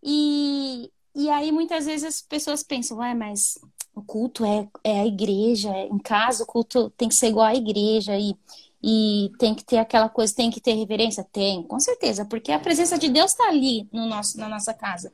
[0.03, 3.57] E, e aí muitas vezes as pessoas pensam, vai, mas
[3.95, 5.71] o culto é, é a igreja.
[5.89, 8.19] Em casa, o culto tem que ser igual à igreja.
[8.19, 8.35] E,
[8.83, 11.23] e tem que ter aquela coisa, tem que ter reverência?
[11.31, 15.13] Tem, com certeza, porque a presença de Deus está ali no nosso, na nossa casa.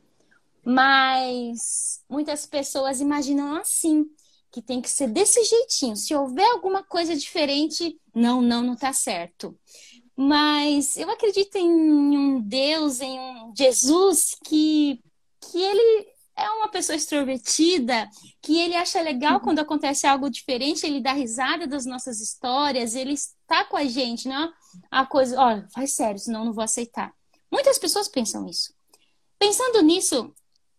[0.65, 4.05] Mas muitas pessoas imaginam assim,
[4.51, 5.95] que tem que ser desse jeitinho.
[5.95, 9.55] Se houver alguma coisa diferente, não, não, não está certo.
[10.15, 14.99] Mas eu acredito em um Deus, em um Jesus que,
[15.39, 18.09] que ele é uma pessoa extrovertida,
[18.41, 23.13] que ele acha legal quando acontece algo diferente, ele dá risada das nossas histórias, ele
[23.49, 24.53] está com a gente, não
[24.91, 27.13] a coisa, olha, faz sério, senão não vou aceitar.
[27.51, 28.73] Muitas pessoas pensam isso.
[29.39, 30.33] Pensando nisso,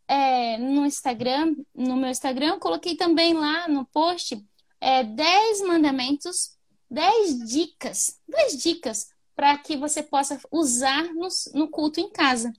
[0.06, 4.40] é, no Instagram, no meu Instagram, coloquei também lá no post
[4.80, 6.56] é, 10 mandamentos,
[6.90, 12.52] 10 dicas, 10 dicas para que você possa usar no, no culto em casa.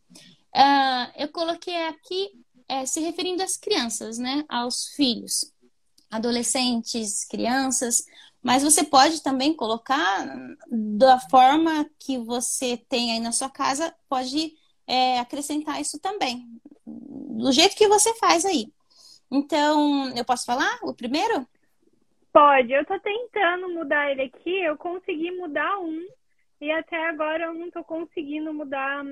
[0.54, 2.32] Uh, eu coloquei aqui
[2.68, 4.44] é, se referindo às crianças, né?
[4.50, 5.54] Aos filhos,
[6.10, 8.04] adolescentes, crianças,
[8.42, 10.28] mas você pode também colocar
[10.70, 14.54] da forma que você tem aí na sua casa, pode
[14.88, 16.48] é, acrescentar isso também,
[16.86, 18.72] do jeito que você faz aí.
[19.32, 21.48] Então, eu posso falar o primeiro?
[22.34, 26.08] Pode, eu tô tentando mudar ele aqui, eu consegui mudar um
[26.60, 29.04] e até agora eu não tô conseguindo mudar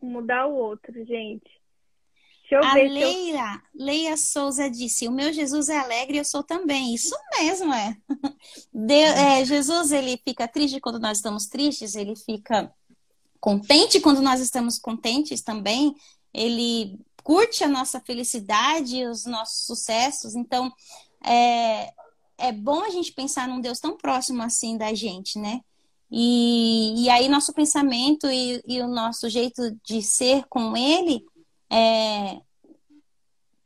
[0.00, 1.57] mudar o outro, gente.
[2.48, 3.84] Deixa eu a ver Leila, eu...
[3.84, 6.94] Leia Souza disse: O meu Jesus é alegre e eu sou também.
[6.94, 7.96] Isso mesmo é.
[8.74, 9.44] É.
[9.44, 12.72] Jesus, ele fica triste quando nós estamos tristes, ele fica
[13.40, 15.94] contente quando nós estamos contentes também.
[16.32, 20.34] Ele curte a nossa felicidade, os nossos sucessos.
[20.34, 20.72] Então,
[21.24, 21.92] é,
[22.38, 25.60] é bom a gente pensar num Deus tão próximo assim da gente, né?
[26.10, 31.22] E, e aí, nosso pensamento e, e o nosso jeito de ser com ele
[31.70, 32.40] é,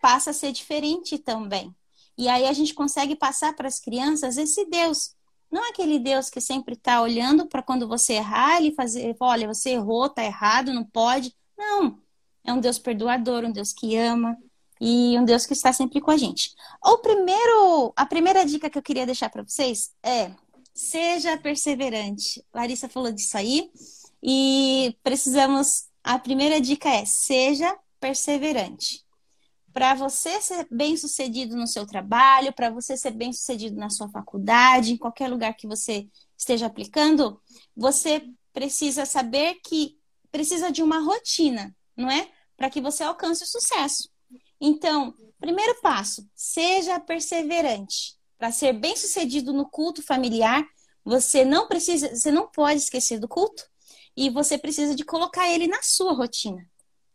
[0.01, 1.75] passa a ser diferente também.
[2.17, 5.15] E aí a gente consegue passar para as crianças esse Deus.
[5.51, 9.71] Não aquele Deus que sempre está olhando para quando você errar, ele fazer, olha, você
[9.71, 11.35] errou, tá errado, não pode.
[11.57, 11.99] Não.
[12.45, 14.37] É um Deus perdoador, um Deus que ama
[14.81, 16.55] e um Deus que está sempre com a gente.
[16.85, 20.33] O primeiro, a primeira dica que eu queria deixar para vocês é:
[20.75, 22.45] seja perseverante.
[22.53, 23.71] Larissa falou disso aí
[24.23, 25.87] e precisamos.
[26.03, 29.05] A primeira dica é: seja perseverante.
[29.73, 34.11] Para você ser bem sucedido no seu trabalho, para você ser bem sucedido na sua
[34.11, 37.41] faculdade, em qualquer lugar que você esteja aplicando,
[37.75, 39.97] você precisa saber que
[40.33, 42.29] precisa de uma rotina, não é?
[42.57, 44.11] Para que você alcance o sucesso.
[44.61, 48.17] Então, primeiro passo, seja perseverante.
[48.37, 50.67] Para ser bem sucedido no culto familiar,
[51.05, 53.65] você não precisa, você não pode esquecer do culto
[54.17, 56.69] e você precisa de colocar ele na sua rotina.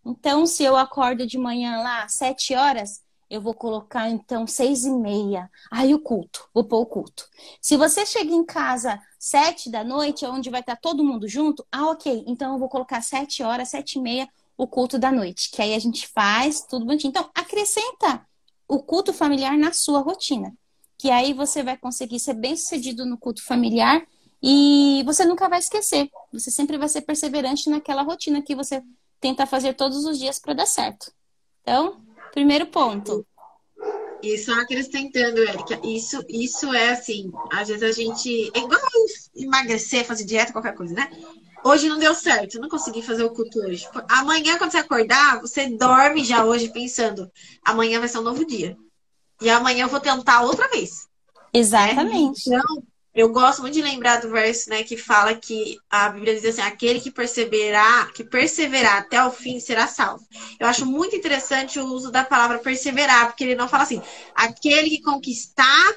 [0.08, 4.90] Então, se eu acordo de manhã lá sete horas, eu vou colocar então seis e
[4.90, 5.52] meia.
[5.70, 7.28] Aí o culto, vou pôr o culto.
[7.62, 11.90] Se você chega em casa sete da noite, onde vai estar todo mundo junto, ah,
[11.90, 12.24] ok.
[12.26, 15.52] Então eu vou colocar sete horas, sete e meia, o culto da noite.
[15.52, 17.10] Que aí a gente faz tudo bonitinho.
[17.10, 18.26] Então, acrescenta
[18.66, 20.54] o culto familiar na sua rotina.
[20.98, 24.02] Que aí você vai conseguir ser bem sucedido no culto familiar
[24.42, 26.10] e você nunca vai esquecer.
[26.32, 28.82] Você sempre vai ser perseverante naquela rotina que você
[29.20, 31.12] tenta fazer todos os dias para dar certo.
[31.62, 32.02] Então,
[32.32, 33.26] primeiro ponto.
[34.22, 38.52] E só acrescentando, Erika, isso, isso é assim, às vezes a gente.
[38.54, 38.82] É igual
[39.36, 41.10] emagrecer, fazer dieta, qualquer coisa, né?
[41.64, 43.88] Hoje não deu certo, não consegui fazer o culto hoje.
[44.10, 47.30] Amanhã, quando você acordar, você dorme já hoje pensando,
[47.64, 48.78] amanhã vai ser um novo dia.
[49.42, 51.08] E amanhã eu vou tentar outra vez.
[51.54, 52.50] Exatamente.
[52.50, 52.58] Né?
[52.58, 52.84] Então,
[53.18, 56.62] eu gosto muito de lembrar do verso, né, que fala que a Bíblia diz assim:
[56.62, 60.24] aquele que perseverar, que perseverar até o fim será salvo.
[60.60, 64.04] Eu acho muito interessante o uso da palavra perseverar, porque ele não fala assim:
[64.36, 65.96] aquele que conquistar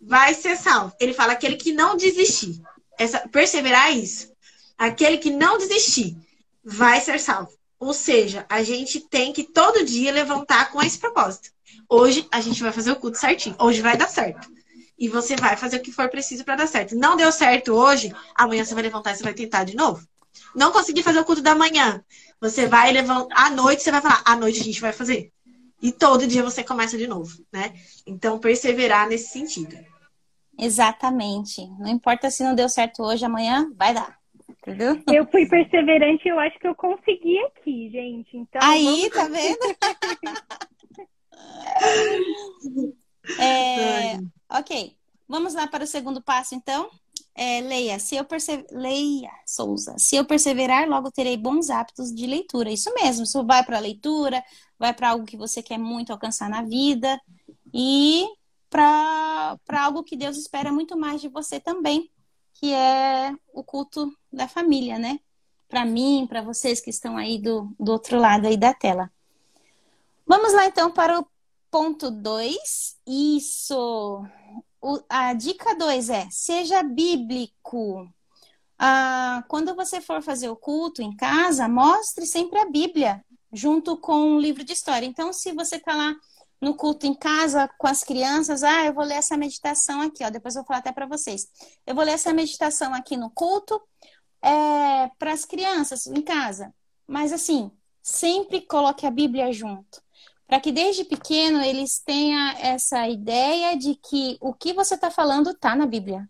[0.00, 0.94] vai ser salvo.
[1.00, 2.62] Ele fala aquele que não desistir.
[2.96, 4.30] Essa, perseverar é isso.
[4.78, 6.16] Aquele que não desistir
[6.64, 7.50] vai ser salvo.
[7.80, 11.50] Ou seja, a gente tem que todo dia levantar com esse propósito.
[11.88, 13.56] Hoje a gente vai fazer o culto certinho.
[13.58, 14.48] Hoje vai dar certo
[15.02, 16.94] e você vai fazer o que for preciso para dar certo.
[16.94, 20.06] Não deu certo hoje, amanhã você vai levantar e você vai tentar de novo.
[20.54, 22.04] não consegui fazer o culto da manhã.
[22.40, 25.32] Você vai levantar, à noite você vai falar, à noite a gente vai fazer.
[25.82, 27.72] E todo dia você começa de novo, né?
[28.06, 29.76] Então, perseverar nesse sentido.
[30.56, 31.66] Exatamente.
[31.80, 34.16] Não importa se não deu certo hoje, amanhã vai dar.
[34.48, 35.02] Entendeu?
[35.12, 38.36] Eu fui perseverante e eu acho que eu consegui aqui, gente.
[38.36, 39.10] Então, Aí, vamos...
[39.10, 39.58] tá vendo?
[43.40, 44.96] é, ok.
[45.52, 46.88] Vamos lá para o segundo passo, então.
[47.34, 48.26] É, leia, se eu
[48.70, 49.94] leia, Souza.
[49.98, 52.70] Se eu perseverar, logo terei bons hábitos de leitura.
[52.70, 53.24] Isso mesmo.
[53.24, 54.42] Isso vai para a leitura,
[54.78, 57.20] vai para algo que você quer muito alcançar na vida
[57.72, 58.26] e
[58.70, 62.10] para algo que Deus espera muito mais de você também,
[62.54, 65.20] que é o culto da família, né?
[65.68, 69.12] Para mim, para vocês que estão aí do, do outro lado aí da tela.
[70.26, 71.26] Vamos lá então para o
[71.70, 72.96] ponto 2.
[73.06, 74.24] Isso
[74.82, 78.08] o, a dica 2 é: seja bíblico.
[78.78, 84.34] Ah, quando você for fazer o culto em casa, mostre sempre a Bíblia junto com
[84.34, 85.06] o livro de história.
[85.06, 86.14] Então, se você está lá
[86.60, 90.30] no culto em casa com as crianças, ah, eu vou ler essa meditação aqui, ó.
[90.30, 91.46] Depois eu vou falar até para vocês.
[91.86, 93.80] Eu vou ler essa meditação aqui no culto
[94.42, 96.74] é, para as crianças em casa.
[97.06, 97.70] Mas assim,
[98.02, 100.02] sempre coloque a Bíblia junto
[100.46, 105.50] para que desde pequeno eles tenham essa ideia de que o que você está falando
[105.50, 106.28] está na Bíblia.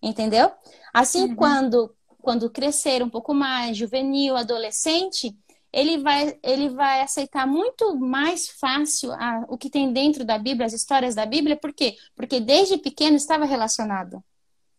[0.00, 0.50] Entendeu?
[0.92, 1.36] Assim, uhum.
[1.36, 5.36] quando, quando crescer um pouco mais, juvenil, adolescente,
[5.72, 10.66] ele vai, ele vai aceitar muito mais fácil a, o que tem dentro da Bíblia,
[10.66, 11.96] as histórias da Bíblia, por quê?
[12.14, 14.22] Porque desde pequeno estava relacionado.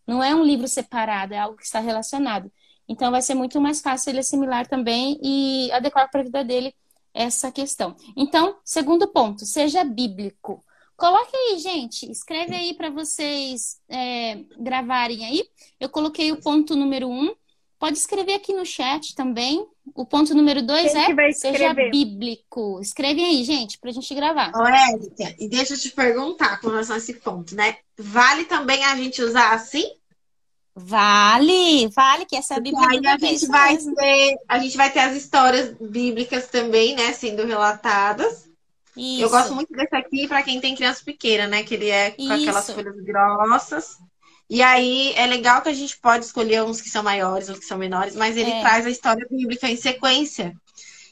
[0.05, 2.51] Não é um livro separado, é algo que está relacionado.
[2.87, 6.75] Então vai ser muito mais fácil ele assimilar também e adequar para a vida dele
[7.13, 7.95] essa questão.
[8.15, 10.63] Então, segundo ponto, seja bíblico.
[10.95, 15.43] Coloque aí, gente, escreve aí para vocês é, gravarem aí.
[15.79, 17.33] Eu coloquei o ponto número um.
[17.79, 19.65] Pode escrever aqui no chat também.
[19.93, 22.79] O ponto número dois é seja bíblico.
[22.79, 24.51] Escrevem aí, gente, para a gente gravar.
[24.55, 27.77] Ô, Érica, e deixa eu te perguntar com relação a esse ponto, né?
[27.97, 29.85] Vale também a gente usar assim?
[30.75, 34.91] Vale, vale, que essa é a Bíblia aí a gente vai ter, a gente vai
[34.91, 38.49] ter as histórias bíblicas também, né, sendo relatadas.
[38.97, 39.21] Isso.
[39.21, 42.23] Eu gosto muito desse aqui para quem tem criança pequena, né, que ele é com
[42.23, 42.33] Isso.
[42.33, 43.97] aquelas folhas grossas.
[44.49, 47.69] E aí é legal que a gente pode escolher uns que são maiores, outros que
[47.69, 48.61] são menores, mas ele é.
[48.61, 50.55] traz a história bíblica em sequência.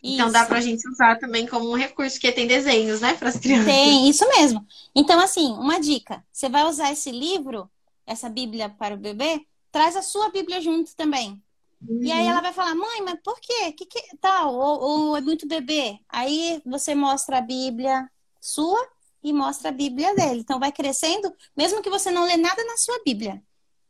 [0.04, 0.16] Isso.
[0.16, 3.38] Então dá pra gente usar também como um recurso, que tem desenhos, né, para as
[3.38, 3.66] crianças.
[3.66, 4.66] Tem, isso mesmo.
[4.96, 7.70] Então, assim, uma dica: você vai usar esse livro,
[8.12, 11.42] essa Bíblia para o bebê, traz a sua Bíblia junto também.
[11.88, 12.04] Uhum.
[12.04, 13.72] E aí ela vai falar, mãe, mas por quê?
[13.72, 14.54] Que que tal?
[14.54, 15.98] Ou, ou, é muito bebê?
[16.08, 18.08] Aí você mostra a Bíblia
[18.40, 18.80] sua
[19.24, 20.42] e mostra a Bíblia dele.
[20.42, 23.42] Então vai crescendo, mesmo que você não lê nada na sua Bíblia,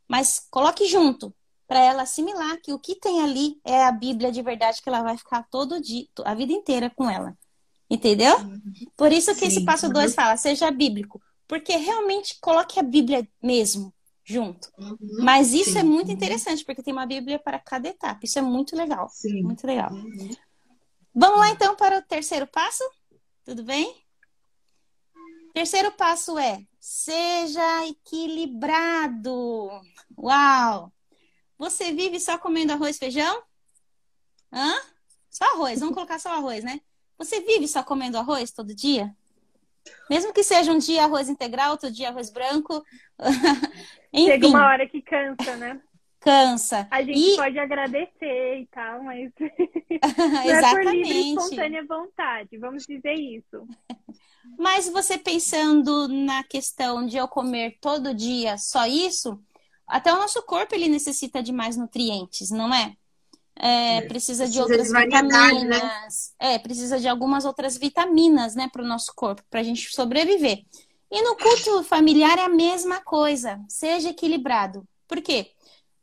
[0.08, 1.34] mas coloque junto
[1.66, 5.02] para ela assimilar que o que tem ali é a Bíblia de verdade que ela
[5.02, 7.36] vai ficar todo dia, a vida inteira com ela.
[7.88, 8.34] Entendeu?
[8.96, 9.46] Por isso que Sim.
[9.46, 11.20] esse passo 2 fala, seja bíblico.
[11.46, 13.92] Porque realmente coloque a Bíblia mesmo
[14.24, 14.72] junto.
[14.78, 18.20] Uhum, Mas isso sim, é muito interessante, porque tem uma Bíblia para cada etapa.
[18.22, 19.08] Isso é muito legal.
[19.08, 19.42] Sim.
[19.42, 19.92] Muito legal.
[19.92, 20.30] Uhum.
[21.14, 22.84] Vamos lá então para o terceiro passo?
[23.44, 24.02] Tudo bem?
[25.52, 29.68] Terceiro passo é seja equilibrado.
[30.18, 30.92] Uau!
[31.58, 33.42] Você vive só comendo arroz e feijão?
[34.52, 34.74] Hã?
[35.30, 36.80] Só arroz, vamos colocar só arroz, né?
[37.18, 39.14] Você vive só comendo arroz todo dia?
[40.08, 42.84] Mesmo que seja um dia arroz integral, outro dia arroz branco.
[44.12, 44.26] Enfim.
[44.32, 45.80] Chega uma hora que cansa, né?
[46.20, 46.86] Cansa.
[46.90, 47.36] A gente e...
[47.36, 53.66] pode agradecer e tal, mas não é por livre e espontânea vontade, vamos dizer isso.
[54.58, 59.40] Mas você pensando na questão de eu comer todo dia só isso,
[59.86, 62.96] até o nosso corpo ele necessita de mais nutrientes, não é?
[63.54, 65.04] É, precisa, precisa de outras de né?
[65.04, 65.82] vitaminas.
[65.82, 66.54] Né?
[66.54, 70.64] É, precisa de algumas outras vitaminas, né, para o nosso corpo, para a gente sobreviver.
[71.10, 73.60] E no culto familiar é a mesma coisa.
[73.68, 74.86] Seja equilibrado.
[75.06, 75.50] Por quê?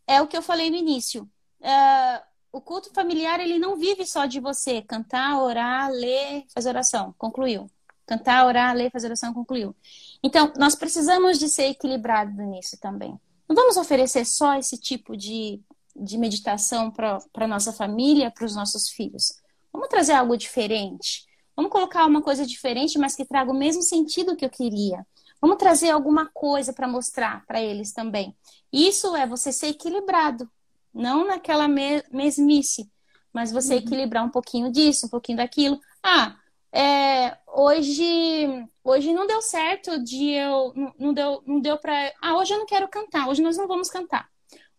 [0.06, 1.24] É o que eu falei no início.
[1.60, 7.14] Uh, o culto familiar ele não vive só de você cantar, orar, ler, fazer oração.
[7.18, 7.70] Concluiu.
[8.06, 9.76] Cantar, orar, ler, fazer oração, concluiu.
[10.24, 13.20] Então, nós precisamos de ser equilibrado nisso também.
[13.48, 15.60] Não vamos oferecer só esse tipo de
[16.00, 19.34] de meditação para a nossa família, para os nossos filhos.
[19.72, 21.26] Vamos trazer algo diferente.
[21.56, 25.06] Vamos colocar uma coisa diferente, mas que traga o mesmo sentido que eu queria.
[25.42, 28.36] Vamos trazer alguma coisa para mostrar para eles também.
[28.72, 30.50] Isso é você ser equilibrado,
[30.94, 32.90] não naquela me mesmice,
[33.32, 33.80] mas você uhum.
[33.80, 35.80] equilibrar um pouquinho disso, um pouquinho daquilo.
[36.04, 36.36] Ah,
[36.72, 42.38] é, hoje hoje não deu certo de eu não, não deu não deu para ah
[42.38, 44.30] hoje eu não quero cantar hoje nós não vamos cantar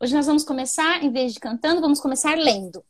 [0.03, 2.82] Hoje nós vamos começar, em vez de cantando, vamos começar lendo.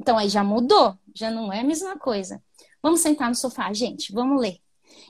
[0.00, 2.42] Então aí já mudou, já não é a mesma coisa.
[2.82, 4.58] Vamos sentar no sofá, gente, vamos ler.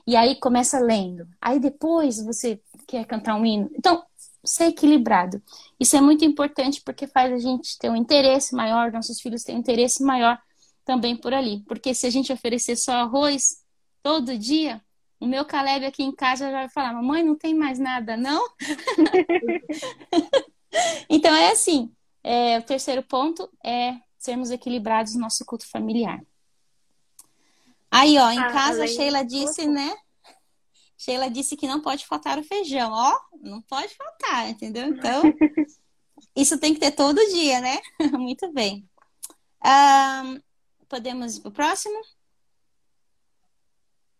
[0.05, 1.27] E aí começa lendo.
[1.41, 3.71] Aí depois você quer cantar um hino.
[3.73, 4.05] Então,
[4.45, 5.41] ser equilibrado.
[5.79, 9.55] Isso é muito importante porque faz a gente ter um interesse maior, nossos filhos têm
[9.55, 10.37] um interesse maior
[10.85, 11.63] também por ali.
[11.67, 13.63] Porque se a gente oferecer só arroz
[14.03, 14.79] todo dia,
[15.19, 18.47] o meu Caleb aqui em casa já vai falar: Mamãe, não tem mais nada, não?
[21.09, 21.91] então é assim:
[22.23, 26.21] é, o terceiro ponto é sermos equilibrados no nosso culto familiar.
[27.89, 29.95] Aí, ó, em ah, casa, a Sheila disse, né?
[30.97, 32.91] Sheila disse que não pode faltar o feijão.
[32.91, 34.87] Ó, não pode faltar, entendeu?
[34.87, 35.21] Então,
[36.35, 37.79] isso tem que ter todo dia, né?
[38.11, 38.87] Muito bem.
[39.63, 40.41] Um,
[40.89, 41.99] podemos ir para o próximo?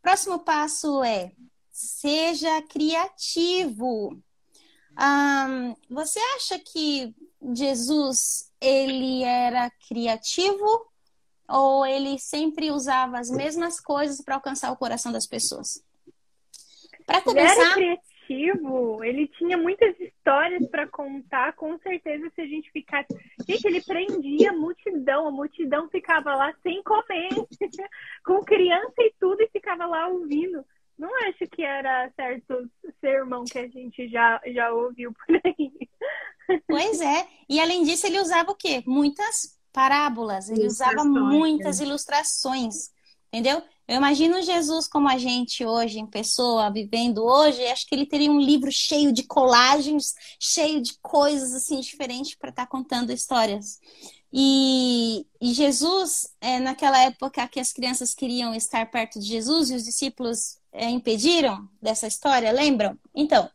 [0.01, 1.33] Próximo passo é
[1.69, 4.17] seja criativo.
[4.97, 7.13] Um, você acha que
[7.53, 10.65] Jesus ele era criativo
[11.47, 15.83] ou ele sempre usava as mesmas coisas para alcançar o coração das pessoas?
[17.05, 22.47] Para começar, ele era criativo, ele tinha muitas histórias para contar, com certeza se a
[22.47, 23.07] gente ficasse,
[23.47, 27.29] gente, ele prendia a multidão, a multidão ficava lá sem comer,
[28.25, 30.65] com criança e tudo e ficava lá ouvindo.
[30.97, 32.69] Não acho que era certo
[32.99, 35.71] sermão que a gente já, já ouviu por aí.
[36.67, 37.27] Pois é.
[37.47, 38.83] E além disso, ele usava o quê?
[38.87, 40.49] Muitas parábolas.
[40.49, 41.83] Ele usava muitas é.
[41.83, 42.89] ilustrações.
[43.27, 43.61] Entendeu?
[43.87, 47.65] Eu imagino Jesus como a gente hoje, em pessoa, vivendo hoje.
[47.67, 52.49] Acho que ele teria um livro cheio de colagens, cheio de coisas assim diferentes para
[52.49, 53.79] estar tá contando histórias.
[54.31, 59.75] E, e Jesus, é, naquela época que as crianças queriam estar perto de Jesus e
[59.75, 62.97] os discípulos é, impediram dessa história, lembram?
[63.13, 63.49] Então,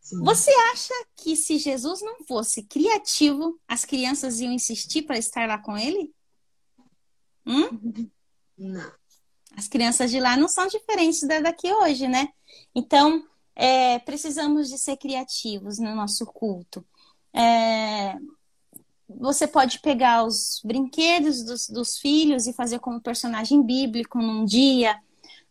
[0.00, 0.22] Sim.
[0.22, 5.58] você acha que se Jesus não fosse criativo, as crianças iam insistir para estar lá
[5.58, 6.12] com ele?
[7.44, 8.08] Hum?
[8.56, 8.92] Não.
[9.56, 12.28] As crianças de lá não são diferentes da daqui hoje, né?
[12.74, 16.86] Então, é, precisamos de ser criativos no nosso culto.
[17.34, 18.16] É,
[19.08, 24.98] você pode pegar os brinquedos dos, dos filhos e fazer como personagem bíblico num dia.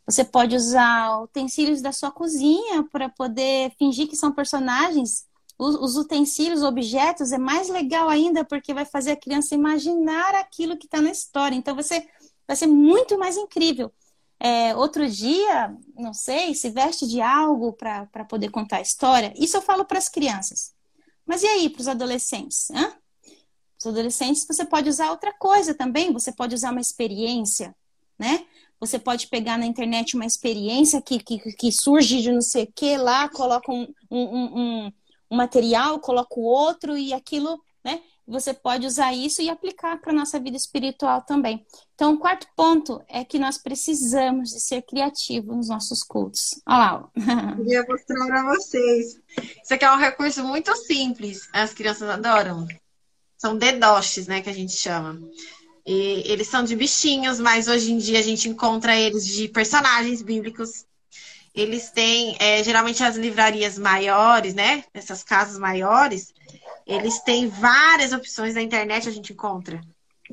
[0.06, 5.26] Você pode usar utensílios da sua cozinha para poder fingir que são personagens.
[5.58, 10.78] Os, os utensílios, objetos, é mais legal ainda porque vai fazer a criança imaginar aquilo
[10.78, 11.56] que está na história.
[11.56, 12.08] Então você
[12.48, 13.92] vai ser muito mais incrível.
[14.40, 19.32] É, outro dia, não sei, se veste de algo para poder contar a história.
[19.38, 20.74] Isso eu falo para as crianças.
[21.24, 22.72] Mas e aí, para os adolescentes?
[22.72, 22.92] Hã?
[23.80, 27.76] Os adolescentes, você pode usar outra coisa também, você pode usar uma experiência,
[28.18, 28.46] né?
[28.82, 32.72] Você pode pegar na internet uma experiência que, que, que surge de não sei o
[32.76, 34.92] que lá, coloca um, um, um,
[35.30, 38.02] um material, coloca o outro e aquilo, né?
[38.28, 41.66] Você pode usar isso e aplicar para a nossa vida espiritual também.
[41.94, 46.60] Então, o quarto ponto é que nós precisamos de ser criativos nos nossos cultos.
[46.68, 47.56] Olha lá.
[47.58, 49.20] Queria mostrar para vocês.
[49.64, 51.48] Isso aqui é um recurso muito simples.
[51.54, 52.66] As crianças adoram
[53.42, 55.20] são dedoches, né, que a gente chama.
[55.86, 60.22] E eles são de bichinhos, mas hoje em dia a gente encontra eles de personagens
[60.22, 60.86] bíblicos.
[61.54, 64.84] Eles têm, é, geralmente, as livrarias maiores, né?
[64.94, 66.34] Essas casas maiores,
[66.88, 69.82] eles têm várias opções na internet, a gente encontra.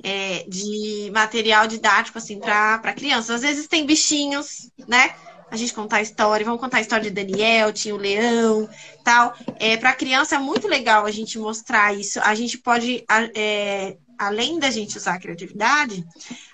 [0.04, 3.30] É, de material didático, assim, para crianças.
[3.30, 5.12] Às vezes tem bichinhos, né?
[5.50, 8.68] a gente contar a história, vamos contar a história de Daniel, tinha o leão,
[9.02, 9.34] tal.
[9.58, 12.20] É, para criança é muito legal a gente mostrar isso.
[12.20, 16.04] A gente pode, é, além da gente usar a criatividade,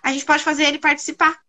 [0.03, 1.41] a gente pode fazer ele participar,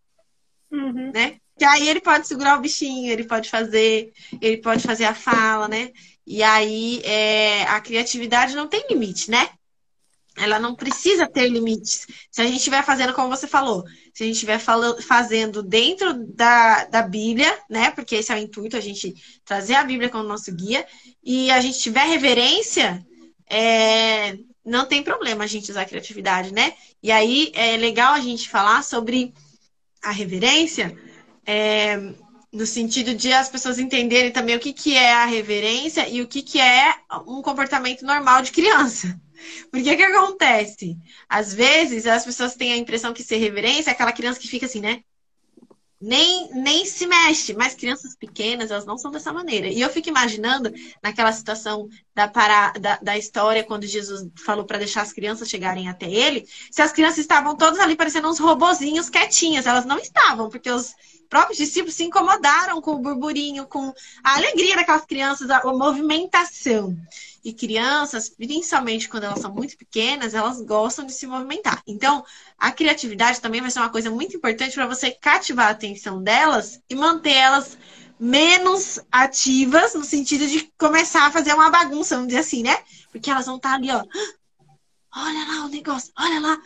[0.71, 1.11] uhum.
[1.13, 1.37] né?
[1.57, 4.11] Que aí ele pode segurar o bichinho, ele pode fazer,
[4.41, 5.91] ele pode fazer a fala, né?
[6.25, 9.49] E aí é, a criatividade não tem limite, né?
[10.37, 12.05] ela não precisa ter limites.
[12.29, 16.85] Se a gente estiver fazendo como você falou, se a gente estiver fazendo dentro da,
[16.85, 17.91] da Bíblia, né?
[17.91, 19.13] Porque esse é o intuito, a gente
[19.45, 20.85] trazer a Bíblia como nosso guia,
[21.23, 23.05] e a gente tiver reverência,
[23.49, 26.73] é, não tem problema a gente usar a criatividade, né?
[27.01, 29.33] E aí é legal a gente falar sobre
[30.01, 30.97] a reverência,
[31.45, 31.97] é,
[32.51, 36.27] no sentido de as pessoas entenderem também o que, que é a reverência e o
[36.27, 36.95] que, que é
[37.27, 39.19] um comportamento normal de criança.
[39.69, 40.97] Porque que acontece?
[41.29, 44.65] Às vezes as pessoas têm a impressão que ser reverência é aquela criança que fica
[44.65, 45.03] assim, né?
[45.99, 49.67] Nem, nem se mexe, mas crianças pequenas, elas não são dessa maneira.
[49.67, 50.71] E eu fico imaginando
[51.01, 55.87] naquela situação da, para, da, da história, quando Jesus falou para deixar as crianças chegarem
[55.87, 59.65] até ele, se as crianças estavam todas ali parecendo uns robozinhos quietinhas.
[59.65, 60.93] Elas não estavam, porque os
[61.29, 66.95] próprios discípulos se incomodaram com o burburinho, com a alegria daquelas crianças, a movimentação.
[67.43, 71.81] E crianças, principalmente quando elas são muito pequenas, elas gostam de se movimentar.
[71.85, 72.25] Então,
[72.57, 76.81] a criatividade também vai ser uma coisa muito importante para você cativar a atenção delas
[76.89, 77.77] e manter elas
[78.19, 82.77] menos ativas, no sentido de começar a fazer uma bagunça, vamos dizer assim, né?
[83.11, 84.03] Porque elas vão estar ali, ó.
[85.15, 86.57] Olha lá o negócio, olha lá.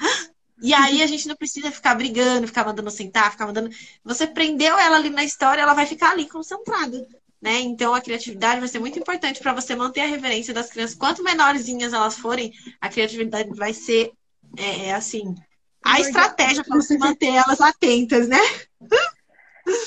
[0.61, 3.69] E aí a gente não precisa ficar brigando, ficar mandando sentar, ficar mandando.
[4.03, 7.07] Você prendeu ela ali na história, ela vai ficar ali concentrada.
[7.41, 7.59] Né?
[7.61, 10.97] Então a criatividade vai ser muito importante para você manter a reverência das crianças.
[10.97, 12.51] Quanto menorzinhas elas forem,
[12.81, 14.11] a criatividade vai ser
[14.57, 15.35] é, é assim
[15.83, 18.39] a estratégia para você manter elas atentas, né?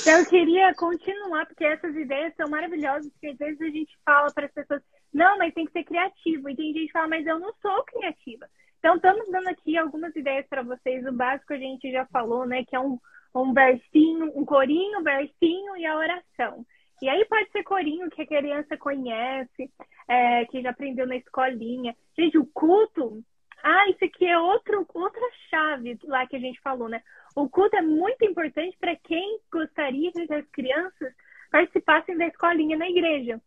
[0.06, 4.46] Eu queria continuar, porque essas ideias são maravilhosas, porque às vezes a gente fala para
[4.46, 4.80] as pessoas,
[5.12, 6.48] não, mas tem que ser criativo.
[6.48, 8.48] E tem gente que fala, mas eu não sou criativa.
[8.82, 11.06] Então, estamos dando aqui algumas ideias para vocês.
[11.06, 12.64] O básico a gente já falou, né?
[12.64, 12.98] Que é um,
[13.32, 16.66] um versinho, um corinho, versinho e a oração.
[17.00, 19.70] E aí pode ser corinho que a criança conhece,
[20.08, 21.94] é, que já aprendeu na escolinha.
[22.18, 23.22] Gente, o culto.
[23.62, 27.00] Ah, isso aqui é outro, outra chave lá que a gente falou, né?
[27.36, 31.14] O culto é muito importante para quem gostaria que as crianças
[31.52, 33.40] participassem da escolinha na igreja.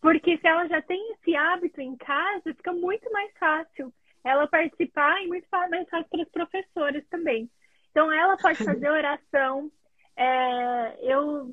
[0.00, 3.92] Porque se ela já tem esse hábito em casa, fica muito mais fácil
[4.24, 7.50] ela participar e muito mais fácil para os professores também.
[7.90, 9.70] Então, ela pode fazer oração.
[10.16, 11.50] É, eu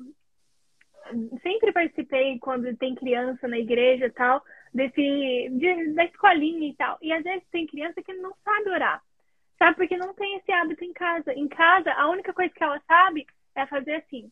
[1.42, 4.42] sempre participei quando tem criança na igreja e tal,
[4.72, 6.98] desse, de, da escolinha e tal.
[7.00, 9.02] E às vezes tem criança que não sabe orar.
[9.58, 9.76] Sabe?
[9.76, 11.32] Porque não tem esse hábito em casa.
[11.32, 14.30] Em casa, a única coisa que ela sabe é fazer assim.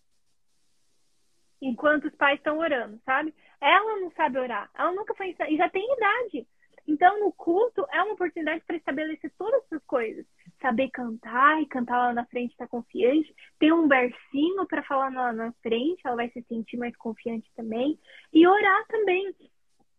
[1.60, 3.34] Enquanto os pais estão orando, sabe?
[3.60, 4.70] Ela não sabe orar.
[4.74, 5.34] Ela nunca foi.
[5.48, 6.46] E já tem idade.
[6.86, 10.24] Então, no culto, é uma oportunidade para estabelecer todas essas coisas.
[10.60, 13.34] Saber cantar e cantar lá na frente está confiante.
[13.58, 17.98] Ter um versinho para falar lá na frente, ela vai se sentir mais confiante também.
[18.32, 19.34] E orar também.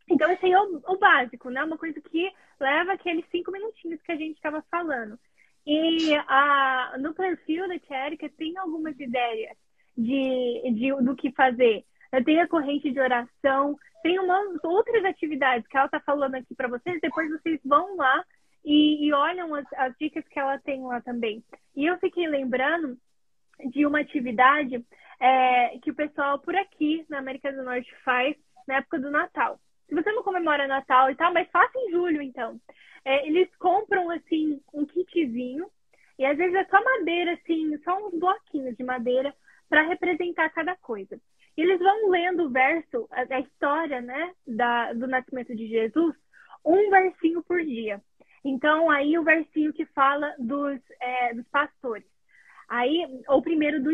[0.09, 1.63] Então, esse aí é o, o básico, né?
[1.63, 5.19] Uma coisa que leva aqueles cinco minutinhos que a gente estava falando.
[5.65, 9.57] E a, no perfil da Tia tem algumas ideias
[9.97, 11.83] de, de, do que fazer.
[12.23, 16.67] Tem a corrente de oração, tem umas outras atividades que ela está falando aqui para
[16.67, 18.23] vocês, depois vocês vão lá
[18.63, 21.43] e, e olham as, as, dicas que ela tem lá também.
[21.75, 22.97] E eu fiquei lembrando
[23.71, 24.83] de uma atividade
[25.19, 28.35] é, que o pessoal por aqui na América do Norte faz
[28.67, 29.59] na época do Natal.
[29.87, 32.59] Se você não comemora Natal e tal, mas faça em julho, então.
[33.05, 35.65] É, eles compram, assim, um kitzinho,
[36.19, 39.33] e às vezes é só madeira, assim, só uns bloquinhos de madeira
[39.69, 41.19] para representar cada coisa.
[41.57, 46.15] E eles vão lendo o verso, a, história, né, da, do nascimento de Jesus,
[46.63, 47.99] um versinho por dia.
[48.45, 52.05] Então, aí o versinho que fala dos, é, dos pastores.
[52.69, 53.89] Aí, o primeiro do,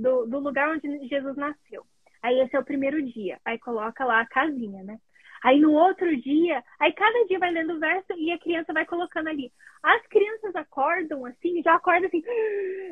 [0.00, 1.86] do, do lugar onde Jesus nasceu.
[2.22, 3.38] Aí esse é o primeiro dia.
[3.44, 4.98] Aí coloca lá a casinha, né?
[5.46, 8.84] Aí no outro dia, aí cada dia vai lendo o verso e a criança vai
[8.84, 9.52] colocando ali.
[9.80, 12.20] As crianças acordam assim, já acordam assim,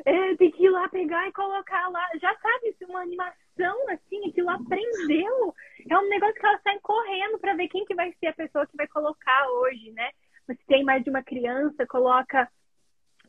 [0.05, 2.07] é, tem que ir lá pegar e colocar lá.
[2.21, 5.53] Já sabe, uma animação assim, aquilo aprendeu.
[5.89, 8.65] É um negócio que elas saem correndo para ver quem que vai ser a pessoa
[8.65, 10.09] que vai colocar hoje, né?
[10.45, 12.49] Se tem mais de uma criança, coloca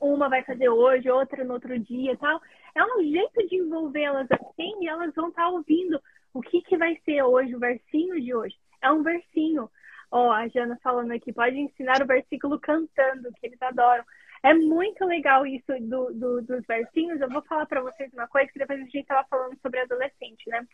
[0.00, 2.40] uma vai fazer hoje, outra no outro dia e tal.
[2.76, 6.00] É um jeito de envolvê-las assim e elas vão estar tá ouvindo
[6.32, 8.54] o que, que vai ser hoje, o versinho de hoje
[8.86, 9.70] é um versinho.
[10.10, 14.04] Ó, oh, a Jana falando aqui, pode ensinar o versículo cantando, que eles adoram.
[14.42, 17.20] É muito legal isso do, do dos versinhos.
[17.20, 20.48] Eu vou falar para vocês uma coisa que depois a gente estava falando sobre adolescente,
[20.48, 20.64] né?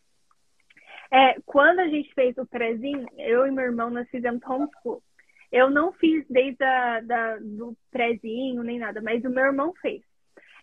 [1.11, 5.03] É, quando a gente fez o prezinho, eu e meu irmão, nós fizemos homeschool.
[5.51, 10.03] Eu não fiz desde a, da, do prezinho nem nada, mas o meu irmão fez.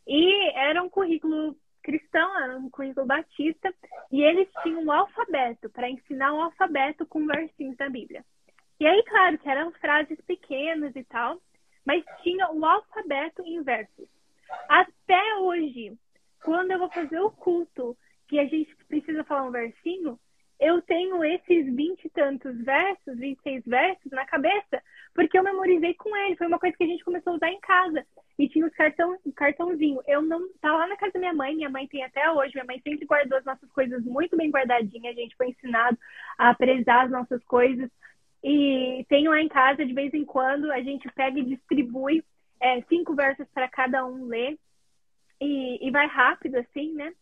[0.07, 3.73] E era um currículo cristão, era um currículo batista,
[4.11, 8.23] e eles tinham um alfabeto, para ensinar um alfabeto com versinhos da Bíblia.
[8.79, 11.41] E aí, claro, que eram frases pequenas e tal,
[11.85, 14.07] mas tinha o alfabeto em versos.
[14.67, 15.97] Até hoje,
[16.43, 20.19] quando eu vou fazer o culto, que a gente precisa falar um versinho,
[20.59, 26.15] eu tenho esses vinte e tantos versos, 26 versos na cabeça, porque eu memorizei com
[26.15, 26.35] ele.
[26.35, 28.05] Foi uma coisa que a gente começou a usar em casa.
[28.37, 30.01] E tinha os cartão, cartãozinho.
[30.05, 30.49] Eu não.
[30.59, 32.53] Tá lá na casa da minha mãe, minha mãe tem até hoje.
[32.53, 35.17] Minha mãe sempre guardou as nossas coisas muito bem guardadinhas.
[35.17, 35.97] A gente foi ensinado
[36.37, 37.89] a prezar as nossas coisas.
[38.43, 42.23] E tenho lá em casa, de vez em quando, a gente pega e distribui
[42.59, 44.57] é, cinco versos para cada um ler.
[45.41, 47.13] E, e vai rápido, assim, né?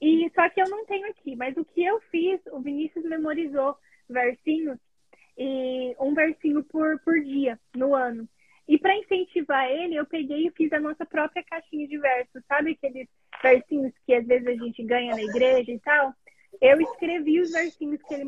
[0.00, 3.76] E só que eu não tenho aqui, mas o que eu fiz, o Vinícius memorizou
[4.08, 4.78] versinhos
[5.38, 8.28] e um versinho por, por dia no ano.
[8.68, 12.72] E para incentivar ele, eu peguei e fiz a nossa própria caixinha de versos, sabe?
[12.72, 13.08] Aqueles
[13.42, 16.12] versinhos que às vezes a gente ganha na igreja e tal,
[16.60, 18.24] eu escrevi os versinhos que ele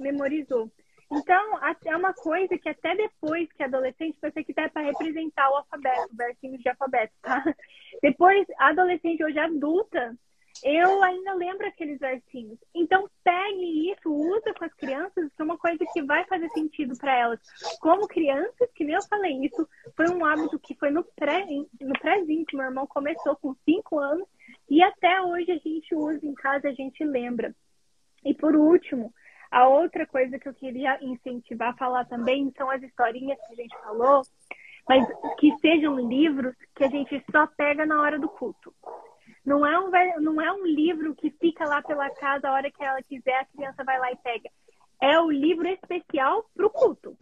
[0.00, 0.70] memorizou.
[1.10, 6.16] Então, é uma coisa que até depois que adolescente, você quiser para representar o alfabeto,
[6.16, 7.44] versinhos de alfabeto, tá?
[8.02, 10.16] Depois, adolescente, hoje adulta,
[10.62, 12.58] eu ainda lembro aqueles versinhos.
[12.74, 16.96] Então, pegue isso, usa com as crianças, que é uma coisa que vai fazer sentido
[16.98, 17.40] para elas.
[17.80, 21.46] Como crianças, que nem eu falei, isso foi um hábito que foi no pré,
[21.80, 24.26] no prézinho que meu irmão começou com cinco anos
[24.68, 27.54] e até hoje a gente usa em casa, a gente lembra.
[28.24, 29.12] E por último,
[29.50, 33.56] a outra coisa que eu queria incentivar a falar também são as historinhas que a
[33.56, 34.22] gente falou,
[34.88, 35.06] mas
[35.38, 38.74] que sejam livros que a gente só pega na hora do culto.
[39.46, 42.82] Não é um, não é um livro que fica lá pela casa a hora que
[42.82, 44.50] ela quiser, a criança vai lá e pega.
[45.00, 47.16] É o livro especial para o culto.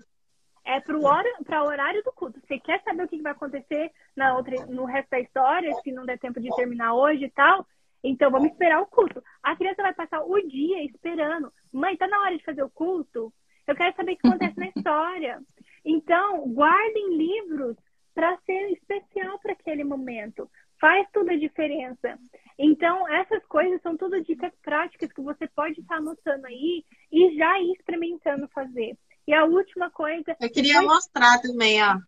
[0.65, 2.41] É para o horário do culto.
[2.41, 6.07] Você quer saber o que vai acontecer na outra, no resto da história, se não
[6.07, 7.67] der tempo de terminar hoje e tal?
[8.03, 9.23] Então vamos esperar o culto.
[9.43, 11.53] A criança vai passar o dia esperando.
[11.71, 13.31] Mãe, tá na hora de fazer o culto?
[13.67, 15.43] Eu quero saber o que acontece na história.
[15.85, 17.77] Então, guardem livros
[18.15, 20.49] para ser especial para aquele momento
[20.81, 22.19] faz toda a diferença.
[22.59, 27.59] Então, essas coisas são tudo dicas práticas que você pode estar anotando aí e já
[27.61, 28.97] ir experimentando fazer.
[29.27, 30.37] E a última coisa.
[30.41, 31.97] Eu queria mostrar também, ó.
[31.97, 32.01] O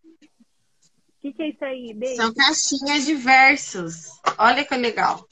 [1.22, 1.94] que, que, é isso aí?
[1.94, 2.16] Beijo.
[2.16, 4.10] São caixinhas de versos.
[4.38, 5.26] Olha que legal.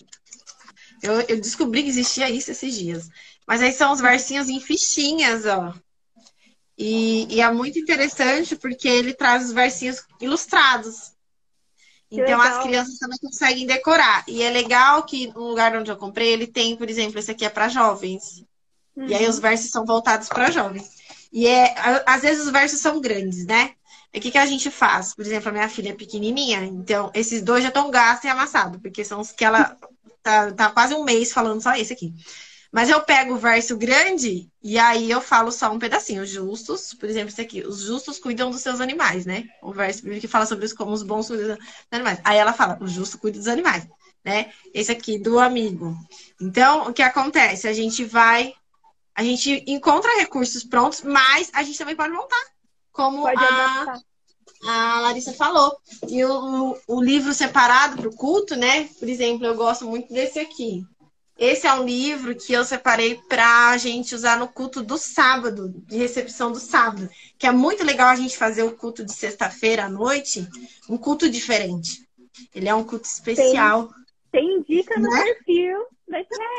[1.02, 3.08] Eu, eu descobri que existia isso esses dias.
[3.46, 5.74] Mas aí são os versinhos em fichinhas, ó.
[6.76, 11.13] E, e é muito interessante porque ele traz os versinhos ilustrados.
[12.10, 14.24] Então as crianças também conseguem decorar.
[14.28, 17.44] E é legal que no lugar onde eu comprei, ele tem, por exemplo, esse aqui
[17.44, 18.44] é para jovens.
[18.96, 19.06] Uhum.
[19.08, 19.42] E aí os uhum.
[19.42, 20.88] versos são voltados para jovens.
[21.32, 21.74] E é,
[22.06, 23.72] às vezes os versos são grandes, né?
[24.12, 25.12] E o que, que a gente faz?
[25.12, 28.80] Por exemplo, a minha filha é pequenininha, então esses dois já estão gastos e amassados,
[28.80, 29.76] porque são os que ela
[30.22, 32.14] tá, tá quase um mês falando só esse aqui.
[32.74, 36.24] Mas eu pego o verso grande e aí eu falo só um pedacinho.
[36.24, 37.64] Os justos, por exemplo, esse aqui.
[37.64, 39.44] Os justos cuidam dos seus animais, né?
[39.62, 42.18] O verso que fala sobre isso como os bons cuidam dos animais.
[42.24, 43.86] Aí ela fala, o justo cuida dos animais,
[44.24, 44.52] né?
[44.74, 45.96] Esse aqui, do amigo.
[46.40, 47.68] Então, o que acontece?
[47.68, 48.52] A gente vai...
[49.14, 52.44] A gente encontra recursos prontos, mas a gente também pode montar.
[52.90, 54.00] Como pode a,
[54.66, 55.76] a Larissa falou.
[56.08, 58.88] E o, o livro separado para o culto, né?
[58.98, 60.84] Por exemplo, eu gosto muito desse aqui.
[61.38, 65.74] Esse é um livro que eu separei para a gente usar no culto do sábado,
[65.86, 69.86] de recepção do sábado, que é muito legal a gente fazer o culto de sexta-feira
[69.86, 70.46] à noite,
[70.88, 72.06] um culto diferente.
[72.54, 73.92] Ele é um culto especial.
[74.30, 75.24] Tem, tem dica no né?
[75.24, 76.18] perfil da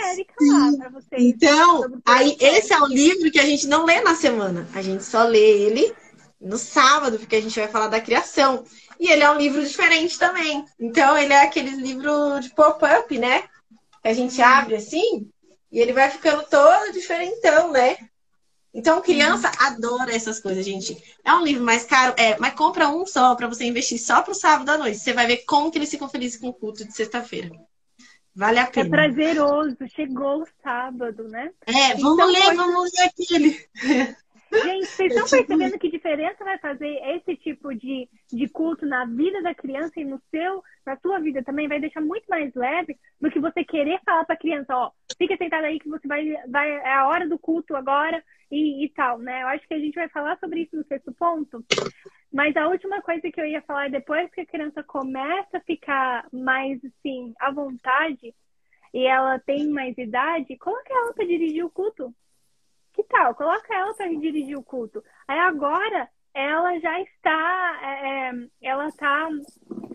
[0.10, 1.24] Érica lá para vocês.
[1.24, 5.04] Então, aí esse é um livro que a gente não lê na semana, a gente
[5.04, 5.94] só lê ele
[6.42, 8.66] no sábado, porque a gente vai falar da criação.
[9.00, 10.66] E ele é um livro diferente também.
[10.80, 13.44] Então, ele é aquele livro de pop-up, né?
[14.08, 15.30] A gente abre assim
[15.72, 17.98] e ele vai ficando todo diferentão, né?
[18.74, 21.02] Então, criança adora essas coisas, gente.
[21.24, 24.36] É um livro mais caro, é, mas compra um só para você investir só pro
[24.36, 24.98] sábado à noite.
[24.98, 27.50] Você vai ver como que eles ficam felizes com o culto de sexta-feira.
[28.36, 28.88] Vale a é pena.
[28.88, 31.52] É prazeroso, chegou o sábado, né?
[31.66, 33.70] É, vamos então, ler, vamos ler aquele.
[34.64, 39.42] Gente, vocês estão percebendo que diferença vai fazer esse tipo de, de culto na vida
[39.42, 41.68] da criança e no seu, na sua vida também?
[41.68, 45.36] Vai deixar muito mais leve do que você querer falar para a criança, ó, fica
[45.38, 49.18] sentada aí que você vai, vai, é a hora do culto agora e, e tal,
[49.18, 49.44] né?
[49.44, 51.64] Eu acho que a gente vai falar sobre isso no sexto ponto.
[52.32, 56.28] Mas a última coisa que eu ia falar, depois que a criança começa a ficar
[56.32, 58.34] mais, assim, à vontade
[58.94, 62.14] e ela tem mais idade, coloque ela para dirigir o culto
[62.96, 63.36] que tal?
[63.36, 65.04] Coloca ela para dirigir o culto.
[65.28, 69.30] Aí agora ela já está, é, é, ela está,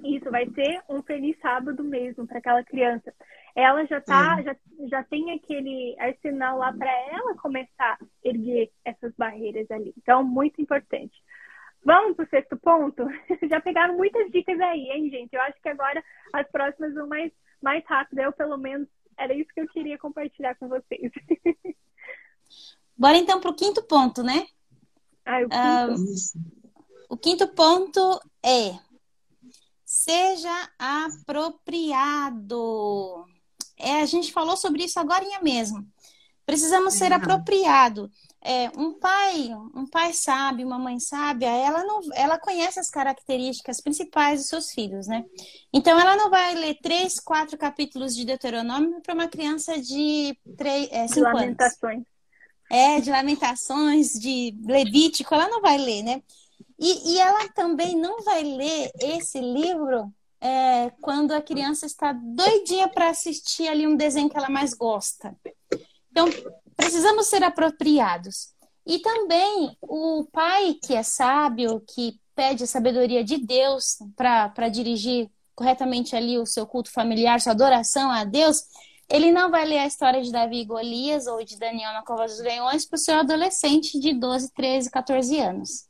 [0.04, 3.12] isso vai ser um feliz sábado mesmo para aquela criança.
[3.56, 4.42] Ela já tá, é.
[4.42, 4.56] já,
[4.88, 9.94] já tem aquele arsenal lá para ela começar a erguer essas barreiras ali.
[9.96, 11.14] Então, muito importante.
[11.82, 13.06] Vamos para o sexto ponto?
[13.48, 15.34] já pegaram muitas dicas aí, hein, gente?
[15.34, 17.32] Eu acho que agora as próximas vão mais,
[17.62, 18.20] mais rápido.
[18.20, 18.86] Eu, pelo menos,
[19.18, 21.10] era isso que eu queria compartilhar com vocês.
[23.00, 24.46] Bora então para o quinto ponto, né?
[25.24, 26.02] Ah, o, quinto.
[26.02, 26.44] Uh,
[27.08, 28.78] o quinto ponto é
[29.86, 32.44] seja apropriado.
[33.78, 35.82] É, a gente falou sobre isso agora mesmo.
[36.44, 38.10] Precisamos ser apropriado.
[38.42, 43.80] É, um pai, um pai sábio, uma mãe sábia, ela não, ela conhece as características
[43.80, 45.24] principais dos seus filhos, né?
[45.72, 50.88] Então ela não vai ler três, quatro capítulos de Deuteronômio para uma criança de três,
[50.90, 51.56] é, cinco anos.
[52.70, 56.22] É, de Lamentações, de Levítico, ela não vai ler, né?
[56.78, 60.10] E, e ela também não vai ler esse livro
[60.40, 65.36] é, quando a criança está doidinha para assistir ali um desenho que ela mais gosta.
[66.10, 66.26] Então,
[66.76, 68.54] precisamos ser apropriados.
[68.86, 75.30] E também o pai que é sábio, que pede a sabedoria de Deus para dirigir
[75.54, 78.62] corretamente ali o seu culto familiar, sua adoração a Deus,
[79.10, 82.26] ele não vai ler a história de Davi e Golias ou de Daniel na Cova
[82.26, 85.88] dos Leões para o seu adolescente de 12, 13, 14 anos.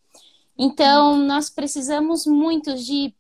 [0.59, 3.15] Então, nós precisamos muito de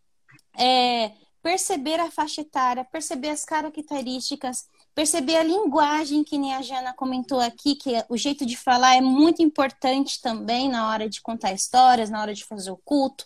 [0.59, 6.95] é, perceber a faixa etária, perceber as características, perceber a linguagem, que nem a Jana
[6.95, 11.53] comentou aqui, que o jeito de falar é muito importante também na hora de contar
[11.53, 13.25] histórias, na hora de fazer o culto.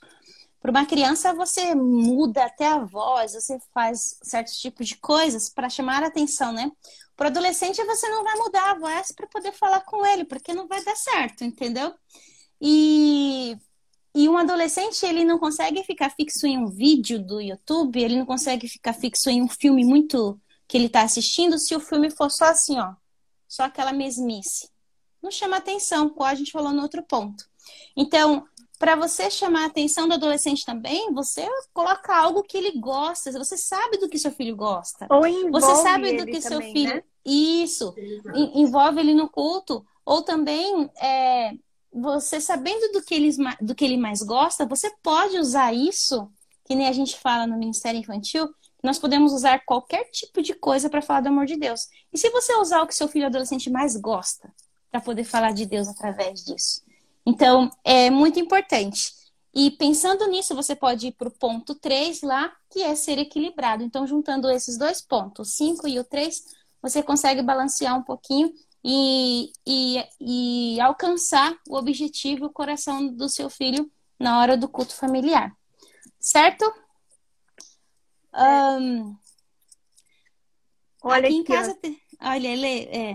[0.65, 5.69] Para uma criança, você muda até a voz, você faz certos tipos de coisas para
[5.69, 6.73] chamar a atenção, né?
[7.15, 10.67] Para adolescente, você não vai mudar a voz para poder falar com ele, porque não
[10.67, 11.93] vai dar certo, entendeu?
[12.59, 13.59] E
[14.15, 18.25] e um adolescente, ele não consegue ficar fixo em um vídeo do YouTube, ele não
[18.25, 22.31] consegue ficar fixo em um filme muito que ele está assistindo se o filme for
[22.31, 22.95] só assim, ó,
[23.47, 24.71] só aquela mesmice.
[25.23, 27.45] Não chama atenção, como a gente falou no outro ponto.
[27.95, 28.47] Então,
[28.79, 33.31] para você chamar a atenção do adolescente também, você coloca algo que ele gosta.
[33.33, 35.07] Você sabe do que seu filho gosta.
[35.11, 36.95] Ou envolve você sabe do que ele seu também, filho.
[36.95, 37.03] né?
[37.25, 37.95] Isso.
[38.35, 39.85] En- Envolve ele no culto.
[40.05, 41.53] Ou também, é,
[41.93, 46.29] você sabendo do que, eles, ma- do que ele mais gosta, você pode usar isso,
[46.67, 48.49] que nem a gente fala no Ministério Infantil,
[48.83, 51.89] nós podemos usar qualquer tipo de coisa para falar do amor de Deus.
[52.13, 54.53] E se você usar o que seu filho adolescente mais gosta,
[54.91, 56.84] para poder falar de Deus através disso?
[57.27, 59.13] Então, é muito importante.
[59.55, 63.83] E pensando nisso, você pode ir para o ponto 3 lá, que é ser equilibrado.
[63.85, 66.43] Então, juntando esses dois pontos, o 5 e o 3,
[66.83, 68.53] você consegue balancear um pouquinho
[68.85, 74.95] e, e, e alcançar o objetivo, o coração do seu filho na hora do culto
[74.95, 75.57] familiar.
[76.21, 76.65] Certo?
[78.33, 79.15] Ahn,
[81.03, 81.75] Olha aqui em casa.
[81.75, 83.15] te- Olha, Lê, é,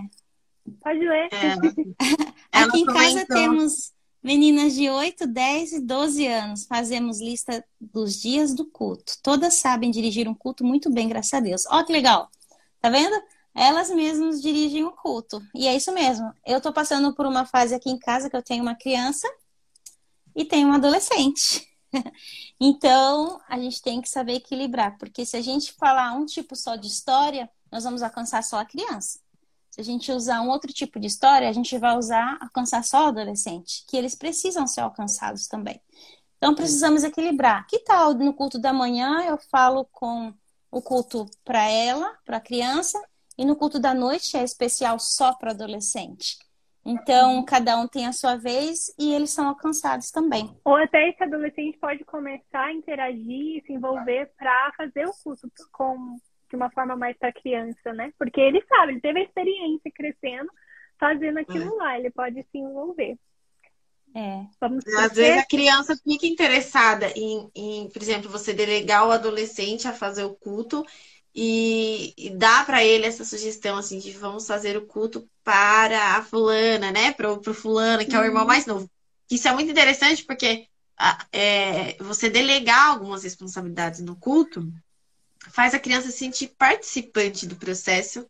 [0.80, 1.28] Pode ler.
[1.32, 1.54] É,
[2.52, 3.36] ela Aqui em casa comentou.
[3.36, 3.92] temos
[4.22, 6.64] meninas de 8, 10 e 12 anos.
[6.66, 9.14] Fazemos lista dos dias do culto.
[9.22, 11.64] Todas sabem dirigir um culto muito bem, graças a Deus.
[11.70, 12.28] Ó, que legal.
[12.80, 13.20] Tá vendo?
[13.54, 15.42] Elas mesmas dirigem o culto.
[15.54, 16.32] E é isso mesmo.
[16.46, 19.28] Eu tô passando por uma fase aqui em casa que eu tenho uma criança
[20.34, 21.68] e tenho um adolescente.
[22.62, 26.76] Então, a gente tem que saber equilibrar, porque se a gente falar um tipo só
[26.76, 29.18] de história, nós vamos alcançar só a criança.
[29.70, 33.04] Se a gente usar um outro tipo de história, a gente vai usar alcançar só
[33.04, 35.80] o adolescente, que eles precisam ser alcançados também.
[36.36, 37.66] Então precisamos equilibrar.
[37.66, 40.34] Que tal no culto da manhã eu falo com
[40.70, 43.00] o culto para ela, para a criança,
[43.36, 46.38] e no culto da noite é especial só para adolescente.
[46.84, 50.56] Então cada um tem a sua vez e eles são alcançados também.
[50.64, 56.16] Ou até esse adolescente pode começar a interagir se envolver para fazer o curso com,
[56.50, 58.12] de uma forma mais para criança, né?
[58.18, 60.50] Porque ele sabe, ele teve a experiência crescendo,
[60.98, 63.18] fazendo aquilo lá, ele pode se envolver.
[64.14, 64.46] É.
[64.60, 69.86] Vamos Às vezes a criança fica interessada em, em, por exemplo, você delegar o adolescente
[69.86, 70.84] a fazer o culto
[71.34, 76.22] e, e dar para ele essa sugestão assim de vamos fazer o culto para a
[76.24, 77.12] fulana, né?
[77.12, 78.90] Para o fulano, que é o irmão mais novo.
[79.30, 80.66] Isso é muito interessante porque
[80.98, 84.66] a- é, você delegar algumas responsabilidades no culto
[85.52, 88.26] faz a criança se sentir participante do processo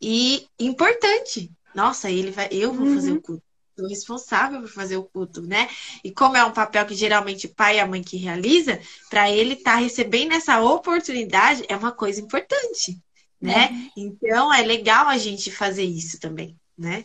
[0.00, 1.50] e importante.
[1.74, 3.16] Nossa, ele vai, eu vou fazer Uhum.
[3.16, 3.42] o culto.
[3.78, 5.66] Sou responsável por fazer o culto, né?
[6.04, 9.30] E como é um papel que geralmente o pai e a mãe que realiza, para
[9.30, 13.00] ele estar recebendo essa oportunidade é uma coisa importante,
[13.40, 13.70] né?
[13.96, 17.04] Então é legal a gente fazer isso também, né?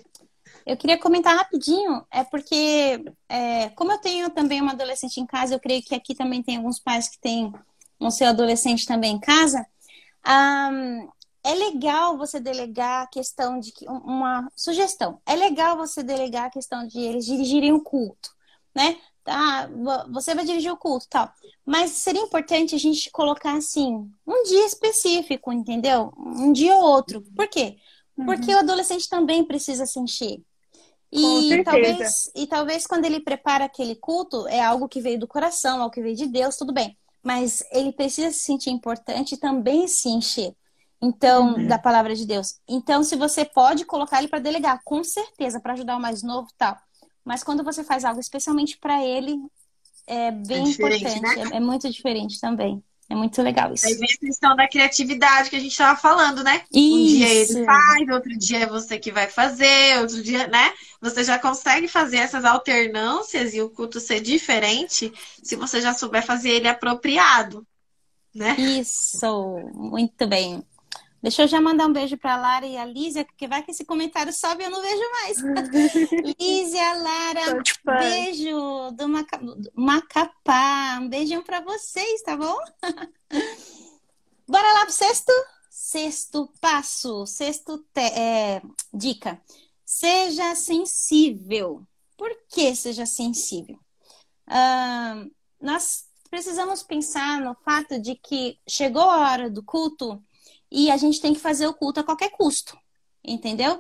[0.66, 5.56] Eu queria comentar rapidinho, é porque, é, como eu tenho também uma adolescente em casa,
[5.56, 7.54] eu creio que aqui também tem alguns pais que têm
[8.00, 9.66] um seu adolescente também em casa.
[10.24, 11.08] Ahn,
[11.44, 15.22] é legal você delegar a questão de que, uma sugestão.
[15.26, 18.30] É legal você delegar a questão de eles dirigirem o culto,
[18.76, 18.98] né?
[19.24, 21.32] Tá, vo- você vai dirigir o culto, tal.
[21.66, 26.14] Mas seria importante a gente colocar assim, um dia específico, entendeu?
[26.18, 27.24] Um dia ou outro.
[27.36, 27.78] Por quê?
[28.26, 30.40] Porque o adolescente também precisa se encher.
[31.12, 35.82] E talvez, e talvez quando ele prepara aquele culto, é algo que veio do coração,
[35.82, 36.98] algo que veio de Deus, tudo bem.
[37.28, 40.54] Mas ele precisa se sentir importante e também se encher.
[41.02, 41.68] Então, Uhum.
[41.68, 42.56] da palavra de Deus.
[42.68, 46.48] Então, se você pode colocar ele para delegar, com certeza, para ajudar o mais novo,
[46.58, 46.78] tal.
[47.26, 49.38] Mas quando você faz algo especialmente para ele,
[50.08, 51.40] é bem diferente, importante.
[51.40, 51.50] né?
[51.54, 52.82] É, é muito diferente também.
[53.10, 53.88] É muito legal isso.
[53.88, 56.64] Aí vem a questão da criatividade que a gente estava falando, né?
[56.74, 57.58] Um dia Isso.
[57.58, 60.74] ele faz, outro dia é você que vai fazer, outro dia, né?
[61.02, 66.26] Você já consegue fazer essas alternâncias e o culto ser diferente se você já souber
[66.26, 67.66] fazer ele apropriado,
[68.36, 68.56] né?
[68.60, 70.62] Isso, muito bem.
[71.22, 73.72] Deixa eu já mandar um beijo para a Lara e a Lízia, porque vai que
[73.72, 75.38] esse comentário sobe e eu não vejo mais.
[76.40, 77.64] Lízia, Lara,
[78.00, 79.38] beijo do, Maca...
[79.38, 81.00] do Macapá.
[81.02, 82.56] Um beijão para vocês, tá bom?
[84.48, 85.32] Bora lá pro sexto?
[85.70, 88.02] Sexto passo, sexto te...
[88.02, 88.62] é...
[88.94, 89.42] dica.
[89.84, 91.82] Seja sensível.
[92.16, 93.80] Por que seja sensível?
[94.48, 100.22] Uh, nós precisamos pensar no fato de que chegou a hora do culto
[100.72, 102.78] e a gente tem que fazer o culto a qualquer custo,
[103.24, 103.76] entendeu?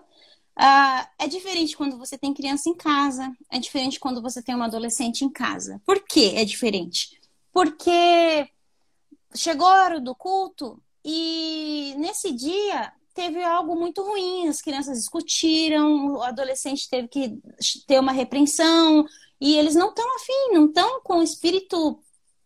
[0.57, 4.65] Uh, é diferente quando você tem criança em casa, é diferente quando você tem uma
[4.65, 5.79] adolescente em casa.
[5.85, 7.19] Por que é diferente?
[7.53, 8.49] Porque
[9.35, 16.15] chegou a hora do culto e nesse dia teve algo muito ruim, as crianças discutiram,
[16.15, 17.39] o adolescente teve que
[17.85, 19.05] ter uma repreensão
[19.39, 21.99] e eles não estão afim, não estão com o espírito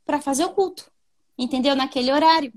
[0.06, 0.90] para fazer o culto,
[1.38, 1.76] entendeu?
[1.76, 2.54] Naquele horário.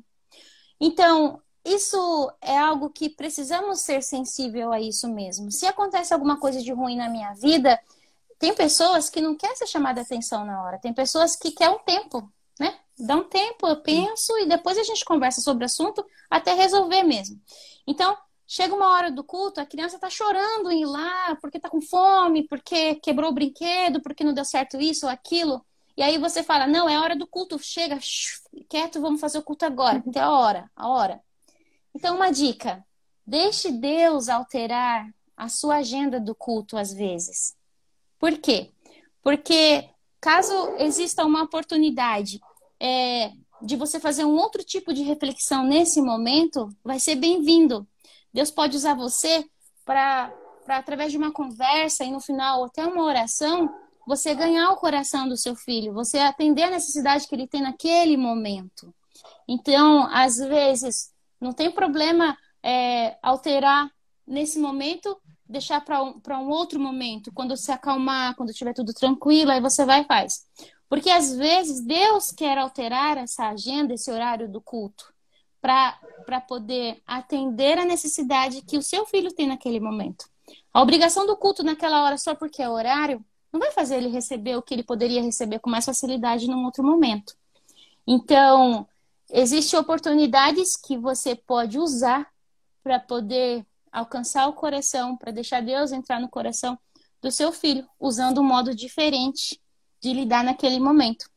[0.80, 5.50] Então, isso é algo que precisamos ser sensível a isso mesmo.
[5.50, 7.80] Se acontece alguma coisa de ruim na minha vida,
[8.38, 10.78] tem pessoas que não querem ser chamada atenção na hora.
[10.78, 12.78] Tem pessoas que querem um tempo, né?
[12.98, 17.02] Dá um tempo, eu penso e depois a gente conversa sobre o assunto até resolver
[17.02, 17.40] mesmo.
[17.86, 21.70] Então, chega uma hora do culto, a criança tá chorando em ir lá porque tá
[21.70, 25.64] com fome, porque quebrou o brinquedo, porque não deu certo isso ou aquilo.
[25.96, 27.98] E aí você fala: "Não, é a hora do culto, chega,
[28.68, 30.02] quieto, vamos fazer o culto agora".
[30.12, 31.22] Tem a hora, a hora.
[31.94, 32.84] Então, uma dica:
[33.26, 37.54] deixe Deus alterar a sua agenda do culto às vezes.
[38.18, 38.72] Por quê?
[39.22, 39.88] Porque
[40.20, 42.40] caso exista uma oportunidade
[42.80, 43.32] é,
[43.62, 47.86] de você fazer um outro tipo de reflexão nesse momento, vai ser bem-vindo.
[48.32, 49.44] Deus pode usar você
[49.84, 50.32] para,
[50.68, 53.72] através de uma conversa e no final até uma oração,
[54.06, 58.16] você ganhar o coração do seu filho, você atender a necessidade que ele tem naquele
[58.16, 58.94] momento.
[59.48, 63.90] Então, às vezes, não tem problema é, alterar
[64.26, 69.50] nesse momento, deixar para um, um outro momento, quando se acalmar, quando estiver tudo tranquilo,
[69.50, 70.46] aí você vai e faz.
[70.88, 75.12] Porque às vezes Deus quer alterar essa agenda, esse horário do culto,
[75.60, 80.26] para poder atender a necessidade que o seu filho tem naquele momento.
[80.72, 83.24] A obrigação do culto naquela hora só porque é horário
[83.54, 86.82] não vai fazer ele receber o que ele poderia receber com mais facilidade num outro
[86.82, 87.36] momento.
[88.04, 88.84] Então,
[89.30, 92.28] Existem oportunidades que você pode usar
[92.82, 96.78] para poder alcançar o coração, para deixar Deus entrar no coração
[97.22, 99.60] do seu filho, usando um modo diferente
[100.00, 101.30] de lidar naquele momento,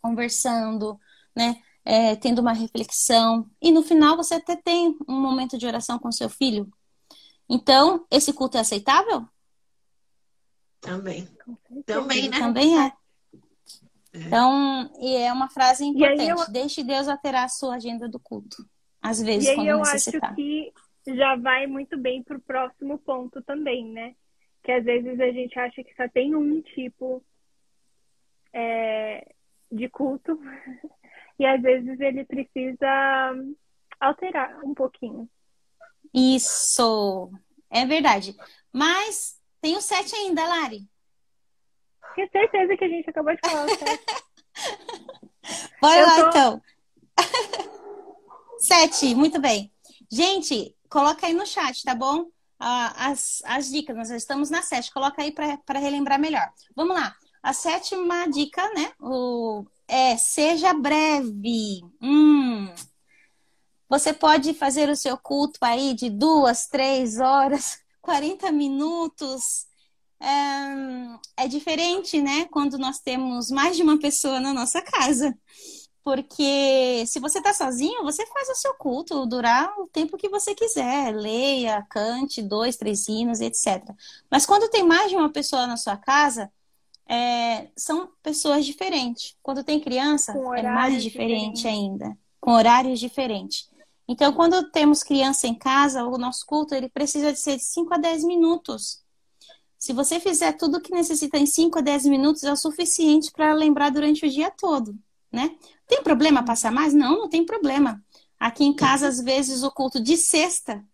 [0.00, 0.98] conversando,
[1.34, 1.60] né?
[1.84, 6.10] É, tendo uma reflexão e no final você até tem um momento de oração com
[6.10, 6.68] seu filho.
[7.48, 9.28] Então, esse culto é aceitável?
[10.80, 11.28] Também.
[11.84, 12.38] Também, né?
[12.38, 12.92] Também é.
[14.24, 16.28] Então, e é uma frase importante.
[16.28, 16.52] Eu...
[16.52, 18.56] Deixe Deus alterar a sua agenda do culto.
[19.02, 20.30] Às vezes, e quando eu necessitar.
[20.30, 20.72] acho que
[21.06, 24.14] já vai muito bem para o próximo ponto também, né?
[24.64, 27.24] Que às vezes a gente acha que só tem um tipo
[28.52, 29.32] é,
[29.70, 30.38] de culto
[31.38, 33.32] e às vezes ele precisa
[34.00, 35.28] alterar um pouquinho.
[36.12, 37.30] Isso,
[37.70, 38.34] é verdade.
[38.72, 40.88] Mas tem o sete ainda, Lari.
[42.16, 43.66] Tenho certeza que a gente acabou de falar?
[45.80, 46.28] Bora lá, tô...
[46.28, 46.62] então.
[48.58, 49.70] Sete, muito bem.
[50.10, 52.30] Gente, coloca aí no chat, tá bom?
[52.58, 54.90] as, as dicas, nós estamos na sete.
[54.90, 56.50] Coloca aí para relembrar melhor.
[56.74, 57.14] Vamos lá.
[57.42, 58.92] A sétima dica, né?
[58.98, 61.82] O, é seja breve.
[62.00, 62.74] Hum.
[63.90, 69.66] Você pode fazer o seu culto aí de duas, três horas, 40 minutos
[70.20, 72.46] é, é diferente, né?
[72.46, 75.36] Quando nós temos mais de uma pessoa na nossa casa.
[76.02, 80.54] Porque se você está sozinho, você faz o seu culto durar o tempo que você
[80.54, 81.12] quiser.
[81.12, 83.82] Leia, cante dois, três hinos, etc.
[84.30, 86.48] Mas quando tem mais de uma pessoa na sua casa,
[87.08, 89.36] é, são pessoas diferentes.
[89.42, 92.16] Quando tem criança, é mais diferente, diferente ainda.
[92.40, 93.68] Com horários diferentes.
[94.08, 97.92] Então, quando temos criança em casa, o nosso culto ele precisa de ser de 5
[97.94, 99.02] a 10 minutos.
[99.78, 103.30] Se você fizer tudo o que necessita em 5 a 10 minutos, é o suficiente
[103.30, 104.96] para lembrar durante o dia todo,
[105.30, 105.54] né?
[105.86, 106.94] Tem problema passar mais?
[106.94, 108.02] Não, não tem problema.
[108.38, 110.84] Aqui em casa, às vezes, o culto de sexta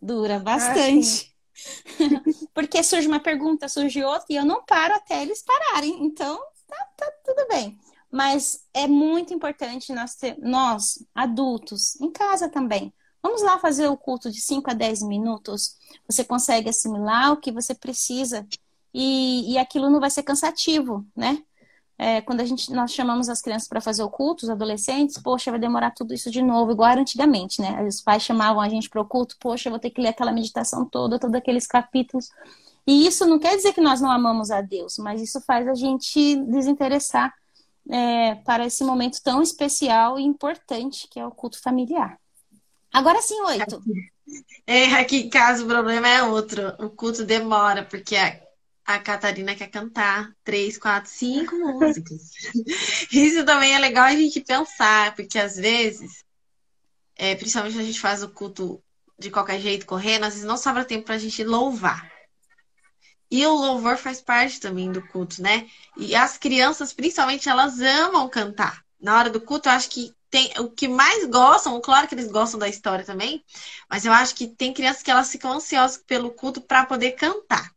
[0.00, 1.32] dura bastante.
[1.32, 1.36] Ah,
[2.54, 6.04] Porque surge uma pergunta, surge outra, e eu não paro até eles pararem.
[6.04, 7.78] Então, tá, tá tudo bem.
[8.10, 12.92] Mas é muito importante nós, ter, nós, adultos, em casa também,
[13.26, 15.76] Vamos lá fazer o culto de 5 a 10 minutos.
[16.08, 18.46] Você consegue assimilar o que você precisa
[18.94, 21.42] e, e aquilo não vai ser cansativo, né?
[21.98, 25.50] é, quando a gente, nós chamamos as crianças para fazer o culto, os adolescentes, poxa,
[25.50, 27.82] vai demorar tudo isso de novo, igual era antigamente, né?
[27.84, 30.32] Os pais chamavam a gente para o culto, poxa, eu vou ter que ler aquela
[30.32, 32.28] meditação toda, todos aqueles capítulos.
[32.86, 35.74] E isso não quer dizer que nós não amamos a Deus, mas isso faz a
[35.74, 37.32] gente desinteressar
[37.88, 42.18] é, para esse momento tão especial e importante que é o culto familiar.
[42.96, 43.82] Agora sim, oito.
[44.66, 46.68] É, aqui em casa o problema é outro.
[46.78, 48.40] O culto demora, porque a,
[48.86, 52.22] a Catarina quer cantar três, quatro, cinco músicas.
[53.12, 56.24] Isso também é legal a gente pensar, porque às vezes,
[57.16, 58.82] é, principalmente quando a gente faz o culto
[59.18, 62.10] de qualquer jeito, correndo, às vezes não sobra tempo para a gente louvar.
[63.30, 65.68] E o louvor faz parte também do culto, né?
[65.98, 68.82] E as crianças, principalmente, elas amam cantar.
[68.98, 72.30] Na hora do culto, eu acho que tem o que mais gostam, claro que eles
[72.30, 73.44] gostam da história também,
[73.88, 77.70] mas eu acho que tem crianças que elas ficam ansiosas pelo culto para poder cantar.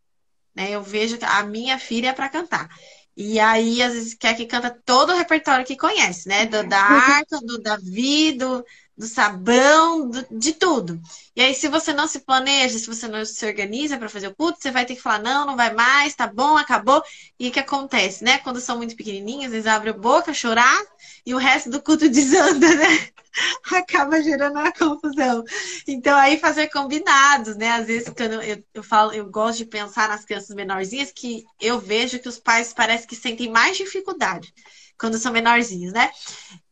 [0.55, 0.71] Né?
[0.71, 2.69] Eu vejo que a minha filha é para cantar.
[3.15, 6.45] E aí, às vezes, quer que canta todo o repertório que conhece, né?
[6.45, 8.63] Do, da arca, do Davi, do,
[8.99, 10.99] do sabão, do, de tudo.
[11.33, 14.35] E aí, se você não se planeja, se você não se organiza para fazer o
[14.35, 17.01] culto, você vai ter que falar: não, não vai mais, tá bom, acabou.
[17.39, 18.39] E o que acontece, né?
[18.39, 20.77] Quando são muito pequenininhos, eles abrem a boca, chorar,
[21.25, 23.09] e o resto do culto desanda, né?
[23.71, 25.45] Acaba gerando uma confusão.
[25.87, 27.69] Então, aí fazer combinados, né?
[27.71, 31.79] Às vezes, quando eu, eu falo, eu gosto de pensar nas crianças menorzinhas, que eu
[31.79, 34.53] vejo que os pais parece que sentem mais dificuldade
[34.99, 36.11] quando são menorzinhos, né?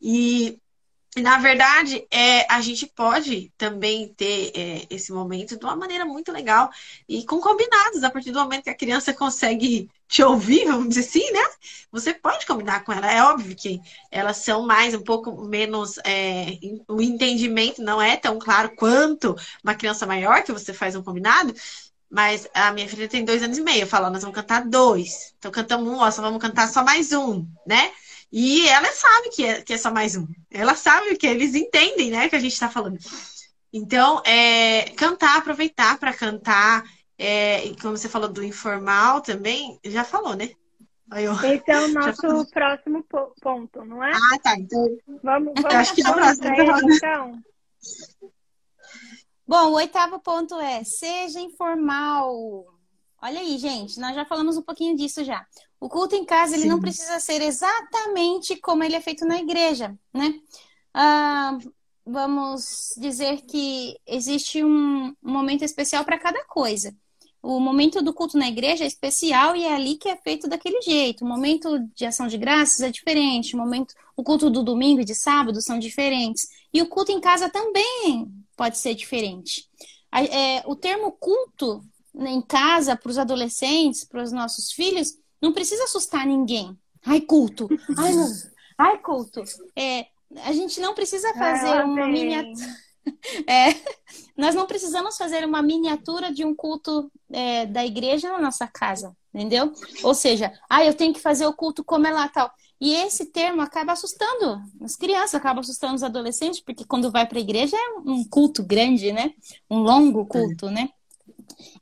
[0.01, 0.59] E,
[1.21, 6.31] na verdade, é, a gente pode também ter é, esse momento de uma maneira muito
[6.31, 6.69] legal
[7.07, 8.03] e com combinados.
[8.03, 11.39] A partir do momento que a criança consegue te ouvir, vamos dizer assim, né?
[11.91, 13.11] Você pode combinar com ela.
[13.11, 13.79] É óbvio que
[14.11, 15.97] elas são mais, um pouco menos.
[16.05, 16.57] É,
[16.87, 21.53] o entendimento não é tão claro quanto uma criança maior que você faz um combinado.
[22.09, 23.81] Mas a minha filha tem dois anos e meio.
[23.81, 25.33] Eu falo, nós vamos cantar dois.
[25.37, 27.91] Então cantamos um, ó, só vamos cantar só mais um, né?
[28.31, 30.27] E ela sabe que é, que é só mais um.
[30.51, 32.97] Ela sabe que eles entendem, né, que a gente está falando.
[33.71, 36.83] Então, é, cantar, aproveitar para cantar.
[37.17, 40.51] É, e como você falou do informal também, já falou, né?
[41.15, 43.05] Eu, Esse é o nosso próximo
[43.41, 44.11] ponto, não é?
[44.11, 44.55] Ah, tá.
[44.57, 46.47] Então, vamos, vamos, acho que é o próximo.
[46.53, 47.41] Ele, então.
[49.47, 52.65] Bom, o oitavo ponto é seja informal.
[53.27, 55.45] Olha aí, gente, nós já falamos um pouquinho disso já.
[55.81, 59.93] O culto em casa ele não precisa ser exatamente como ele é feito na igreja,
[60.13, 60.39] né?
[60.93, 61.57] Ah,
[62.05, 66.95] vamos dizer que existe um, um momento especial para cada coisa.
[67.43, 70.81] O momento do culto na igreja é especial e é ali que é feito daquele
[70.81, 71.25] jeito.
[71.25, 73.55] O momento de ação de graças é diferente.
[73.55, 76.47] O momento, o culto do domingo e de sábado são diferentes.
[76.73, 79.67] E o culto em casa também pode ser diferente.
[80.13, 81.83] É, o termo culto
[82.19, 86.77] em casa para os adolescentes, para os nossos filhos, não precisa assustar ninguém.
[87.05, 87.67] Ai, culto.
[87.97, 88.27] Ai, não.
[88.77, 89.43] Ai culto.
[89.75, 90.07] É,
[90.43, 92.87] a gente não precisa fazer uma miniatura.
[93.47, 93.73] É,
[94.35, 99.15] nós não precisamos fazer uma miniatura de um culto é, da igreja na nossa casa,
[99.33, 99.71] entendeu?
[100.03, 102.51] Ou seja, ah, eu tenho que fazer o culto como é lá tal.
[102.81, 107.37] E esse termo acaba assustando as crianças, acaba assustando os adolescentes, porque quando vai para
[107.37, 109.33] a igreja é um culto grande, né?
[109.69, 110.89] Um longo culto, né?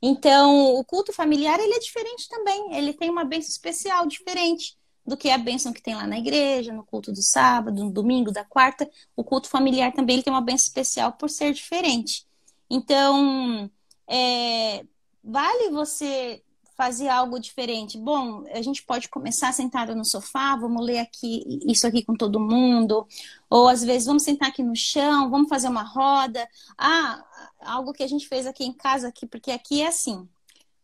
[0.00, 2.74] Então, o culto familiar ele é diferente também.
[2.74, 6.72] Ele tem uma bênção especial diferente do que a bênção que tem lá na igreja,
[6.72, 8.90] no culto do sábado, no domingo, da quarta.
[9.14, 12.26] O culto familiar também ele tem uma bênção especial por ser diferente.
[12.68, 13.70] Então,
[14.08, 14.84] é,
[15.22, 16.42] vale você
[16.76, 17.98] fazer algo diferente.
[17.98, 22.38] Bom, a gente pode começar sentado no sofá, vamos ler aqui isso aqui com todo
[22.38, 23.06] mundo,
[23.48, 26.46] ou às vezes vamos sentar aqui no chão, vamos fazer uma roda.
[26.76, 27.24] Ah,
[27.66, 30.28] algo que a gente fez aqui em casa aqui, porque aqui é assim.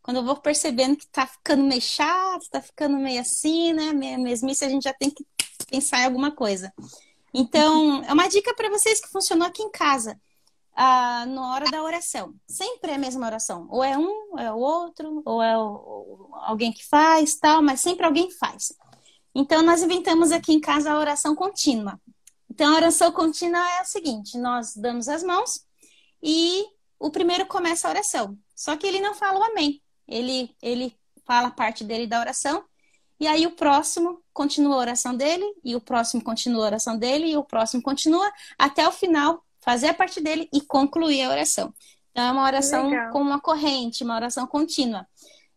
[0.02, 4.20] Quando eu vou percebendo que tá ficando meio chato, tá ficando meio assim, né, meio
[4.20, 5.24] mesmice, a gente já tem que
[5.70, 6.72] pensar em alguma coisa.
[7.32, 10.20] Então, é uma dica para vocês que funcionou aqui em casa
[10.74, 12.34] ah, na hora da oração.
[12.46, 13.66] Sempre é a mesma oração.
[13.70, 17.80] Ou é um, ou é o outro, ou é o, alguém que faz, tal, mas
[17.80, 18.72] sempre alguém faz.
[19.34, 21.98] Então, nós inventamos aqui em casa a oração contínua.
[22.50, 25.64] Então, a oração contínua é o seguinte: nós damos as mãos
[26.22, 26.66] e
[27.02, 28.38] o primeiro começa a oração.
[28.54, 29.82] Só que ele não fala o amém.
[30.06, 32.64] Ele, ele fala a parte dele da oração.
[33.18, 37.32] E aí o próximo continua a oração dele, e o próximo continua a oração dele,
[37.32, 41.74] e o próximo continua, até o final fazer a parte dele e concluir a oração.
[42.12, 43.10] Então, é uma oração Legal.
[43.10, 45.06] com uma corrente, uma oração contínua.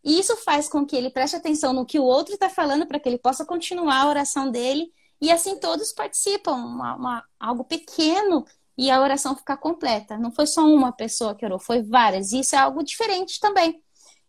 [0.04, 3.00] E isso faz com que ele preste atenção no que o outro está falando para
[3.00, 4.92] que ele possa continuar a oração dele.
[5.22, 8.46] E assim todos participam, uma, uma, algo pequeno
[8.78, 10.18] e a oração ficar completa.
[10.18, 12.32] Não foi só uma pessoa que orou, foi várias.
[12.32, 13.82] E isso é algo diferente também,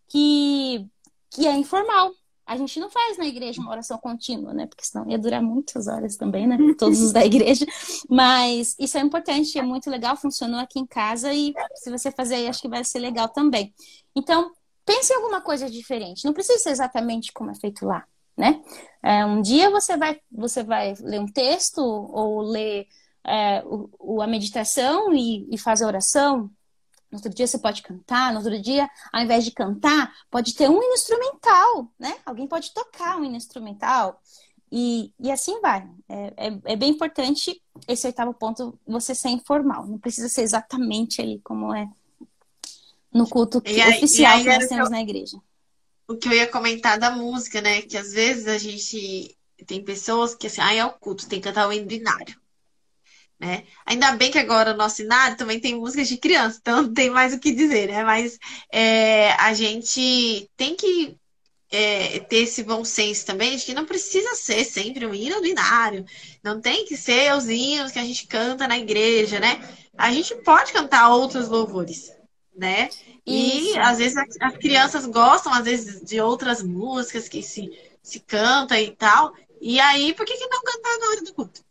[0.08, 0.86] que,
[1.30, 2.12] que é informal.
[2.46, 4.66] A gente não faz na igreja uma oração contínua, né?
[4.66, 6.56] Porque senão ia durar muitas horas também, né?
[6.78, 7.66] Todos os da igreja.
[8.08, 12.36] Mas isso é importante, é muito legal, funcionou aqui em casa e se você fazer
[12.36, 13.74] aí, acho que vai ser legal também.
[14.14, 14.52] Então,
[14.84, 16.24] pense em alguma coisa diferente.
[16.24, 18.62] Não precisa ser exatamente como é feito lá, né?
[19.02, 22.86] É, um dia você vai, você vai ler um texto ou ler
[23.26, 26.50] é, o, a meditação e, e fazer oração.
[27.10, 30.68] No outro dia você pode cantar, no outro dia, ao invés de cantar, pode ter
[30.68, 32.16] um instrumental, né?
[32.24, 34.20] Alguém pode tocar um instrumental.
[34.70, 35.88] E, e assim vai.
[36.08, 39.86] É, é, é, bem importante esse oitavo ponto, você ser informal.
[39.86, 41.88] Não precisa ser exatamente ali como é
[43.12, 45.38] no culto que, aí, oficial que nós temos eu, na igreja.
[46.08, 47.82] O que eu ia comentar da música, né?
[47.82, 51.48] Que às vezes a gente tem pessoas que assim, ah, é o culto, tem que
[51.48, 52.38] cantar o hino binário.
[53.38, 53.64] Né?
[53.84, 57.10] Ainda bem que agora o nosso cenário também tem músicas de criança, então não tem
[57.10, 58.02] mais o que dizer, né?
[58.02, 58.38] Mas
[58.72, 61.16] é, a gente tem que
[61.70, 66.04] é, ter esse bom senso também de que não precisa ser sempre um hino binário,
[66.42, 69.60] não tem que ser os hinos que a gente canta na igreja, né?
[69.98, 72.12] A gente pode cantar outros louvores,
[72.56, 72.88] né?
[73.26, 73.80] E Isso.
[73.80, 77.70] às vezes as crianças gostam, às vezes, de outras músicas que se,
[78.02, 79.34] se canta e tal.
[79.60, 81.65] E aí, por que, que não cantar na hora do culto?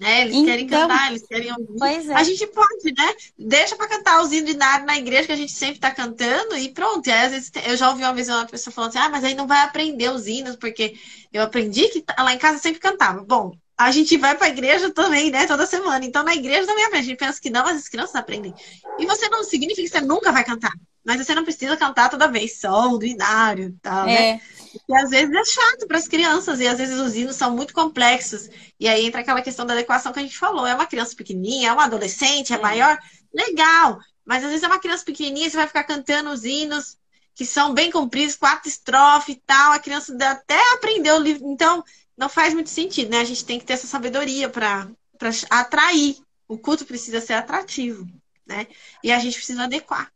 [0.00, 0.22] Né?
[0.22, 2.10] Eles então, querem cantar, eles querem ouvir.
[2.10, 2.14] É.
[2.14, 3.14] A gente pode, né?
[3.38, 7.06] Deixa para cantar os hinos na igreja que a gente sempre está cantando e pronto.
[7.06, 9.24] E aí, às vezes, eu já ouvi uma vez uma pessoa falando assim: ah, mas
[9.24, 10.94] aí não vai aprender os hinos, porque
[11.30, 13.22] eu aprendi que lá em casa sempre cantava.
[13.22, 15.46] Bom, a gente vai para a igreja também, né?
[15.46, 16.02] Toda semana.
[16.02, 17.04] Então, na igreja também aprende.
[17.04, 18.54] A gente pensa que não, mas as crianças aprendem.
[18.98, 20.72] E você não significa que você nunca vai cantar.
[21.04, 24.14] Mas você não precisa cantar toda vez, som, do inário e tal, né?
[24.14, 24.32] é.
[24.32, 24.40] né?
[24.88, 27.74] E às vezes é chato para as crianças, e às vezes os hinos são muito
[27.74, 28.48] complexos.
[28.78, 30.66] E aí entra aquela questão da adequação que a gente falou.
[30.66, 32.60] É uma criança pequenininha, é uma adolescente, é, é.
[32.60, 32.98] maior,
[33.32, 33.98] legal.
[34.24, 36.98] Mas às vezes é uma criança pequenininha, você vai ficar cantando os hinos
[37.34, 39.72] que são bem compridos, quatro estrofes e tal.
[39.72, 41.48] A criança até aprendeu o livro.
[41.48, 41.82] Então,
[42.16, 43.20] não faz muito sentido, né?
[43.20, 44.88] A gente tem que ter essa sabedoria para
[45.48, 46.18] atrair.
[46.46, 48.06] O culto precisa ser atrativo,
[48.46, 48.66] né?
[49.02, 50.12] E a gente precisa adequar.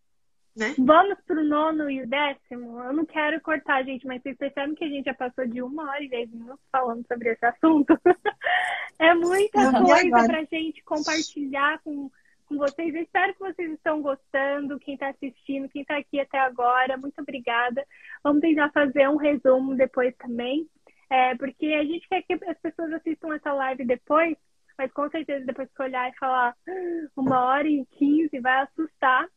[0.56, 0.72] Né?
[0.78, 2.80] Vamos pro nono e o décimo.
[2.80, 5.90] Eu não quero cortar, gente, mas vocês percebem que a gente já passou de uma
[5.90, 7.98] hora e dez minutos falando sobre esse assunto.
[9.00, 12.08] é muita não, coisa para gente compartilhar com,
[12.46, 12.94] com vocês.
[12.94, 16.96] Eu espero que vocês estão gostando, quem está assistindo, quem está aqui até agora.
[16.96, 17.84] Muito obrigada.
[18.22, 20.68] Vamos tentar fazer um resumo depois também.
[21.10, 24.36] É, porque a gente quer que as pessoas assistam essa live depois,
[24.78, 26.72] mas com certeza depois que olhar e falar ah,
[27.16, 29.28] uma hora e quinze vai assustar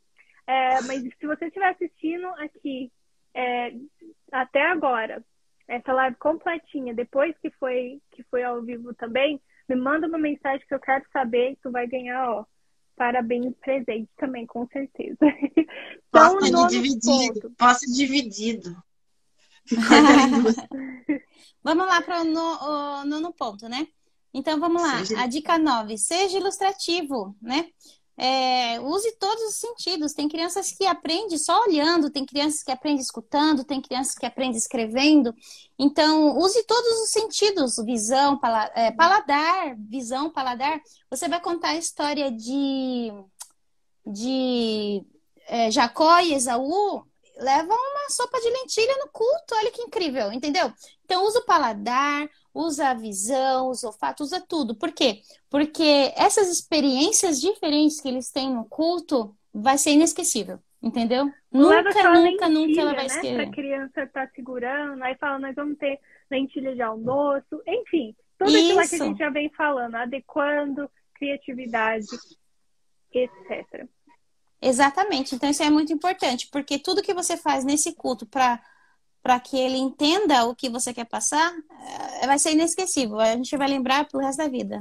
[0.48, 2.92] é, mas se você estiver assistindo aqui
[3.34, 3.74] é,
[4.32, 5.24] até agora,
[5.68, 10.66] essa live completinha, depois que foi, que foi ao vivo também, me manda uma mensagem
[10.66, 12.46] que eu quero saber e tu vai ganhar, ó,
[12.96, 15.18] parabéns presente também, com certeza.
[15.56, 17.42] então, Posso dividido.
[17.42, 17.52] Ponto.
[17.58, 18.84] Posso dividido.
[21.62, 23.86] vamos lá para o no, nono ponto, né?
[24.34, 25.04] Então vamos lá.
[25.04, 25.22] Seja...
[25.22, 27.70] A dica 9, seja ilustrativo, né?
[28.20, 30.14] É, use todos os sentidos.
[30.14, 34.58] Tem crianças que aprendem só olhando, tem crianças que aprendem escutando, tem crianças que aprendem
[34.58, 35.34] escrevendo.
[35.78, 38.40] Então, use todos os sentidos: visão,
[38.74, 40.82] é, paladar, visão, paladar.
[41.12, 43.12] Você vai contar a história de,
[44.06, 45.06] de
[45.48, 47.06] é, Jacó e Esaú.
[47.40, 50.74] Leva uma sopa de lentilha no culto, olha que incrível, entendeu?
[51.06, 54.76] Então, usa o paladar, usa a visão, usa o olfato, usa tudo.
[54.76, 55.22] Por quê?
[55.50, 61.32] Porque essas experiências diferentes que eles têm no culto vai ser inesquecível, entendeu?
[61.52, 63.06] Nunca, nunca, lentilha, nunca ela vai né?
[63.06, 63.36] esquecer.
[63.36, 66.00] Pra criança tá segurando, aí fala, nós vamos ter
[66.30, 68.80] lentilha de almoço, enfim, tudo isso.
[68.80, 72.08] aquilo que a gente já vem falando, adequando, criatividade,
[73.14, 73.88] etc.
[74.62, 75.36] Exatamente.
[75.36, 78.60] Então isso é muito importante, porque tudo que você faz nesse culto para
[79.22, 81.54] para que ele entenda o que você quer passar,
[82.22, 83.20] eh, vai ser inesquecível.
[83.20, 84.80] A gente vai lembrar pro resto da vida.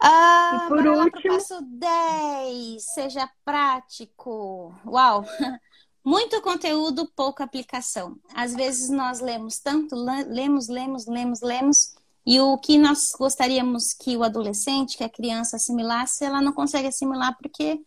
[0.00, 1.34] Ah, e por último...
[1.34, 2.82] passo 10.
[2.94, 4.74] Seja prático.
[4.86, 5.24] Uau!
[6.04, 8.16] Muito conteúdo, pouca aplicação.
[8.34, 14.16] Às vezes nós lemos tanto, lemos, lemos, lemos, lemos, e o que nós gostaríamos que
[14.16, 17.80] o adolescente, que a criança assimilasse, ela não consegue assimilar porque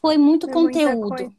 [0.00, 1.34] foi muito é conteúdo.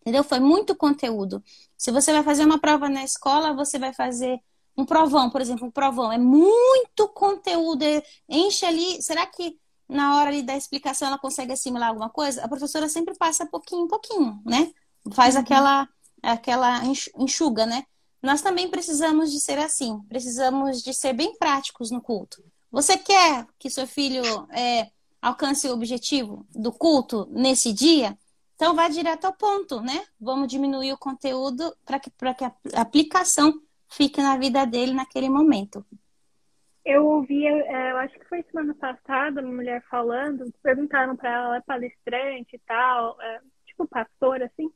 [0.00, 0.24] Entendeu?
[0.24, 1.42] Foi muito conteúdo.
[1.80, 4.38] Se você vai fazer uma prova na escola, você vai fazer
[4.76, 6.12] um provão, por exemplo, um provão.
[6.12, 9.00] É muito conteúdo, é, enche ali.
[9.00, 9.58] Será que
[9.88, 12.44] na hora ali da explicação ela consegue assimilar alguma coisa?
[12.44, 14.70] A professora sempre passa pouquinho, pouquinho, né?
[15.14, 15.40] Faz uhum.
[15.40, 15.88] aquela,
[16.22, 16.82] aquela
[17.16, 17.86] enxuga, né?
[18.22, 19.98] Nós também precisamos de ser assim.
[20.06, 22.44] Precisamos de ser bem práticos no culto.
[22.70, 24.90] Você quer que seu filho é,
[25.22, 28.18] alcance o objetivo do culto nesse dia?
[28.60, 30.04] Então, vai direto ao ponto, né?
[30.20, 33.54] Vamos diminuir o conteúdo para que, que a aplicação
[33.88, 35.82] fique na vida dele naquele momento.
[36.84, 41.44] Eu ouvi, é, eu acho que foi semana passada, uma mulher falando, perguntaram para ela,
[41.46, 44.70] ela é palestrante e tal, é, tipo pastora, assim,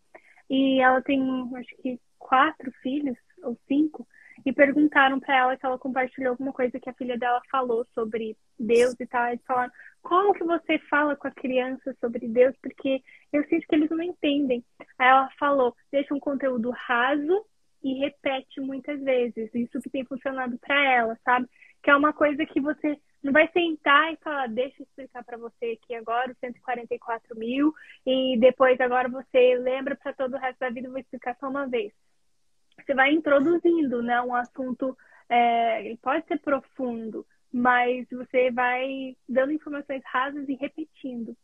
[0.49, 1.21] e ela tem,
[1.55, 4.09] acho que, quatro filhos, ou cinco,
[4.45, 8.37] e perguntaram para ela se ela compartilhou alguma coisa que a filha dela falou sobre
[8.59, 9.27] Deus e tal.
[9.29, 12.55] Eles falaram, como que você fala com a criança sobre Deus?
[12.63, 13.03] Porque
[13.33, 14.65] eu sinto que eles não entendem.
[14.99, 17.45] Aí ela falou, deixa um conteúdo raso
[17.83, 19.51] e repete muitas vezes.
[19.55, 21.49] Isso que tem funcionado para ela, sabe?
[21.83, 25.39] Que é uma coisa que você não vai sentar e falar, deixa eu explicar para
[25.39, 27.73] você aqui agora os 144 mil
[28.07, 31.49] e depois agora você lembra para todo o resto da vida, eu vou explicar só
[31.49, 31.91] uma vez
[32.85, 34.21] você vai introduzindo, né?
[34.23, 34.97] Um assunto,
[35.29, 41.37] é, ele pode ser profundo, mas você vai dando informações rasas e repetindo.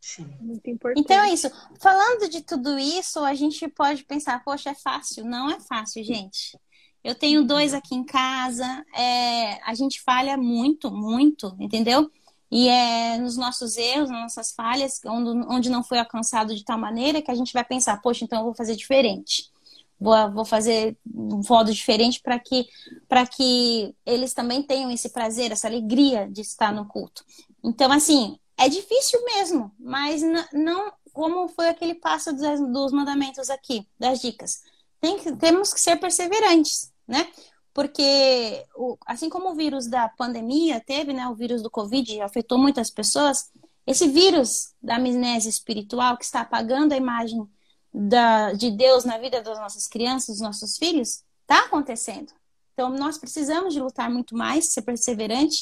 [0.00, 0.26] Sim.
[0.40, 1.04] Muito importante.
[1.04, 1.48] Então é isso.
[1.80, 5.24] Falando de tudo isso, a gente pode pensar, poxa, é fácil.
[5.24, 6.58] Não é fácil, gente.
[7.04, 12.10] Eu tenho dois aqui em casa, é, a gente falha muito, muito, entendeu?
[12.50, 16.76] E é nos nossos erros, nas nossas falhas, onde, onde não foi alcançado de tal
[16.76, 19.49] maneira que a gente vai pensar, poxa, então eu vou fazer diferente
[20.00, 22.66] vou, vou fazer um modo diferente para que,
[23.36, 27.24] que eles também tenham esse prazer, essa alegria de estar no culto.
[27.62, 30.22] Então, assim, é difícil mesmo, mas
[30.52, 34.62] não como foi aquele passo dos, dos mandamentos aqui, das dicas.
[35.00, 37.28] Tem que, temos que ser perseverantes, né?
[37.74, 42.58] Porque o, assim como o vírus da pandemia teve, né, o vírus do Covid afetou
[42.58, 43.50] muitas pessoas,
[43.86, 47.48] esse vírus da amnésia espiritual que está apagando a imagem
[47.92, 52.32] da, de Deus na vida das nossas crianças, dos nossos filhos, está acontecendo.
[52.72, 55.60] Então, nós precisamos de lutar muito mais, ser perseverante,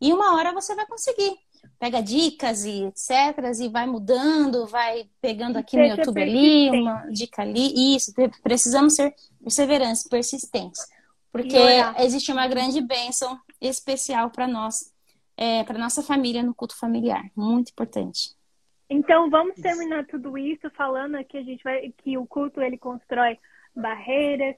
[0.00, 1.36] e uma hora você vai conseguir.
[1.78, 3.60] Pega dicas e etc.
[3.60, 7.96] e vai mudando, vai pegando aqui Seja no YouTube ali, uma dica ali.
[7.96, 8.12] Isso,
[8.42, 10.80] precisamos ser perseverantes, persistentes.
[11.32, 11.58] Porque
[11.98, 14.92] existe uma grande bênção especial para nós,
[15.36, 17.30] é, para nossa família no culto familiar.
[17.36, 18.35] Muito importante.
[18.88, 23.38] Então vamos terminar tudo isso falando que a gente vai que o culto ele constrói
[23.74, 24.54] barreiras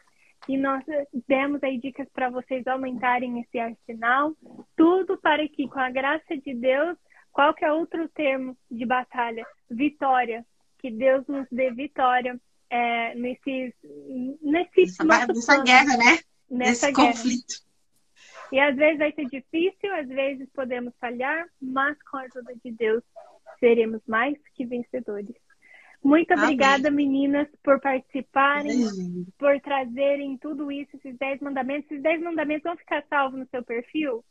[0.46, 0.84] e nós
[1.26, 4.34] demos aí dicas para vocês aumentarem esse arsenal,
[4.76, 6.96] tudo para que com a graça de Deus,
[7.32, 9.44] qual que é outro termo de batalha?
[9.70, 10.44] Vitória,
[10.78, 12.38] que Deus nos dê vitória
[12.70, 13.72] é, nesses
[14.42, 16.18] nesse nessa, nessa guerra, né?
[16.50, 17.12] Nessa Nesse guerra.
[17.12, 17.68] conflito.
[18.50, 22.70] E às vezes vai ser difícil, às vezes podemos falhar, mas com a ajuda de
[22.72, 23.02] Deus
[23.58, 25.34] seremos mais que vencedores.
[26.02, 27.06] Muito obrigada, Amém.
[27.06, 29.26] meninas, por participarem, Amém.
[29.36, 31.90] por trazerem tudo isso, esses 10 mandamentos.
[31.90, 34.24] Esses 10 mandamentos vão ficar salvos no seu perfil?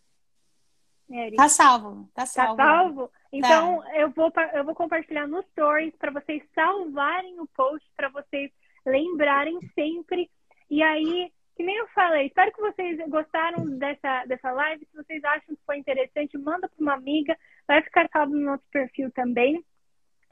[1.10, 1.38] Eric?
[1.38, 2.58] Tá salvo, tá, tá salvo.
[2.58, 3.12] Tá salvo?
[3.32, 3.98] Então, tá.
[3.98, 8.52] Eu, vou, eu vou compartilhar nos stories para vocês salvarem o post, para vocês
[8.86, 10.30] lembrarem sempre.
[10.70, 14.86] E aí, que nem eu falei, espero que vocês gostaram dessa, dessa live.
[14.86, 17.36] Se vocês acham que foi interessante, manda para uma amiga.
[17.68, 19.66] Vai ficar salvo no nosso perfil também.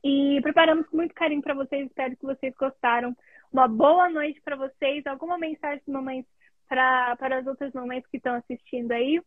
[0.03, 1.87] E preparamos com muito carinho para vocês.
[1.87, 3.17] Espero que vocês gostaram.
[3.51, 5.03] Uma boa noite para vocês.
[5.07, 6.25] Alguma mensagem de mamães
[6.69, 9.19] para, para as outras mamães que estão assistindo aí?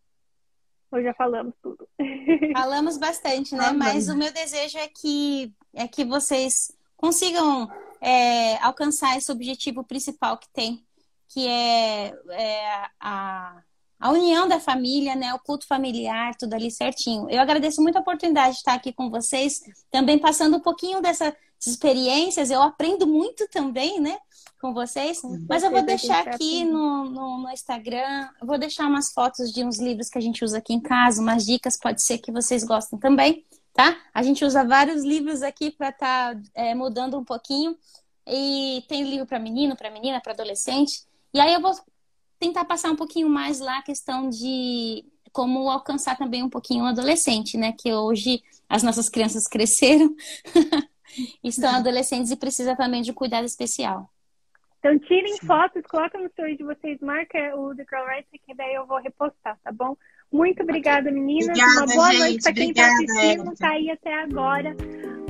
[0.93, 1.87] Ou já falamos tudo?
[2.57, 3.73] Falamos bastante, né?
[3.73, 7.69] Mas o meu desejo é que, é que vocês consigam
[8.01, 10.83] é, alcançar esse objetivo principal que tem
[11.29, 13.63] que é, é a,
[14.01, 15.35] a união da família, né?
[15.35, 17.29] O culto familiar, tudo ali certinho.
[17.29, 19.61] Eu agradeço muito a oportunidade de estar aqui com vocês,
[19.91, 22.51] também passando um pouquinho dessas experiências.
[22.51, 24.19] Eu aprendo muito também, né?
[24.61, 25.21] Com vocês.
[25.49, 29.65] Mas eu vou deixar aqui no, no, no, Instagram, eu vou deixar umas fotos de
[29.65, 32.65] uns livros que a gente usa aqui em casa, umas dicas, pode ser que vocês
[32.65, 33.97] gostem também, tá?
[34.13, 37.77] A gente usa vários livros aqui para estar tá, é, mudando um pouquinho.
[38.27, 41.09] E tem livro para menino, para menina, para adolescente.
[41.33, 41.73] E aí eu vou
[42.39, 46.87] tentar passar um pouquinho mais lá a questão de como alcançar também um pouquinho o
[46.87, 47.73] adolescente, né?
[47.79, 50.15] Que hoje as nossas crianças cresceram,
[51.43, 54.11] estão adolescentes e precisa também de um cuidado especial.
[54.79, 55.47] Então tirem Sim.
[55.47, 58.99] fotos, coloquem no story de vocês, marca o The Girl Rights, que daí eu vou
[58.99, 59.97] repostar, tá bom?
[60.31, 61.49] Muito obrigada, meninas.
[61.49, 62.19] Obrigada, Uma boa gente.
[62.21, 64.77] noite para quem está assistindo, está aí até agora.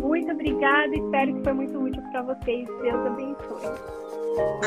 [0.00, 2.66] Muito obrigada, espero que foi muito útil para vocês.
[2.66, 3.97] Deus abençoe.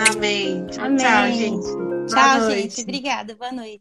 [0.10, 0.68] Amém.
[0.80, 0.98] Amém.
[0.98, 1.68] Tchau, gente.
[2.08, 2.82] Tchau, gente.
[2.82, 3.36] Obrigada.
[3.36, 3.70] Boa noite.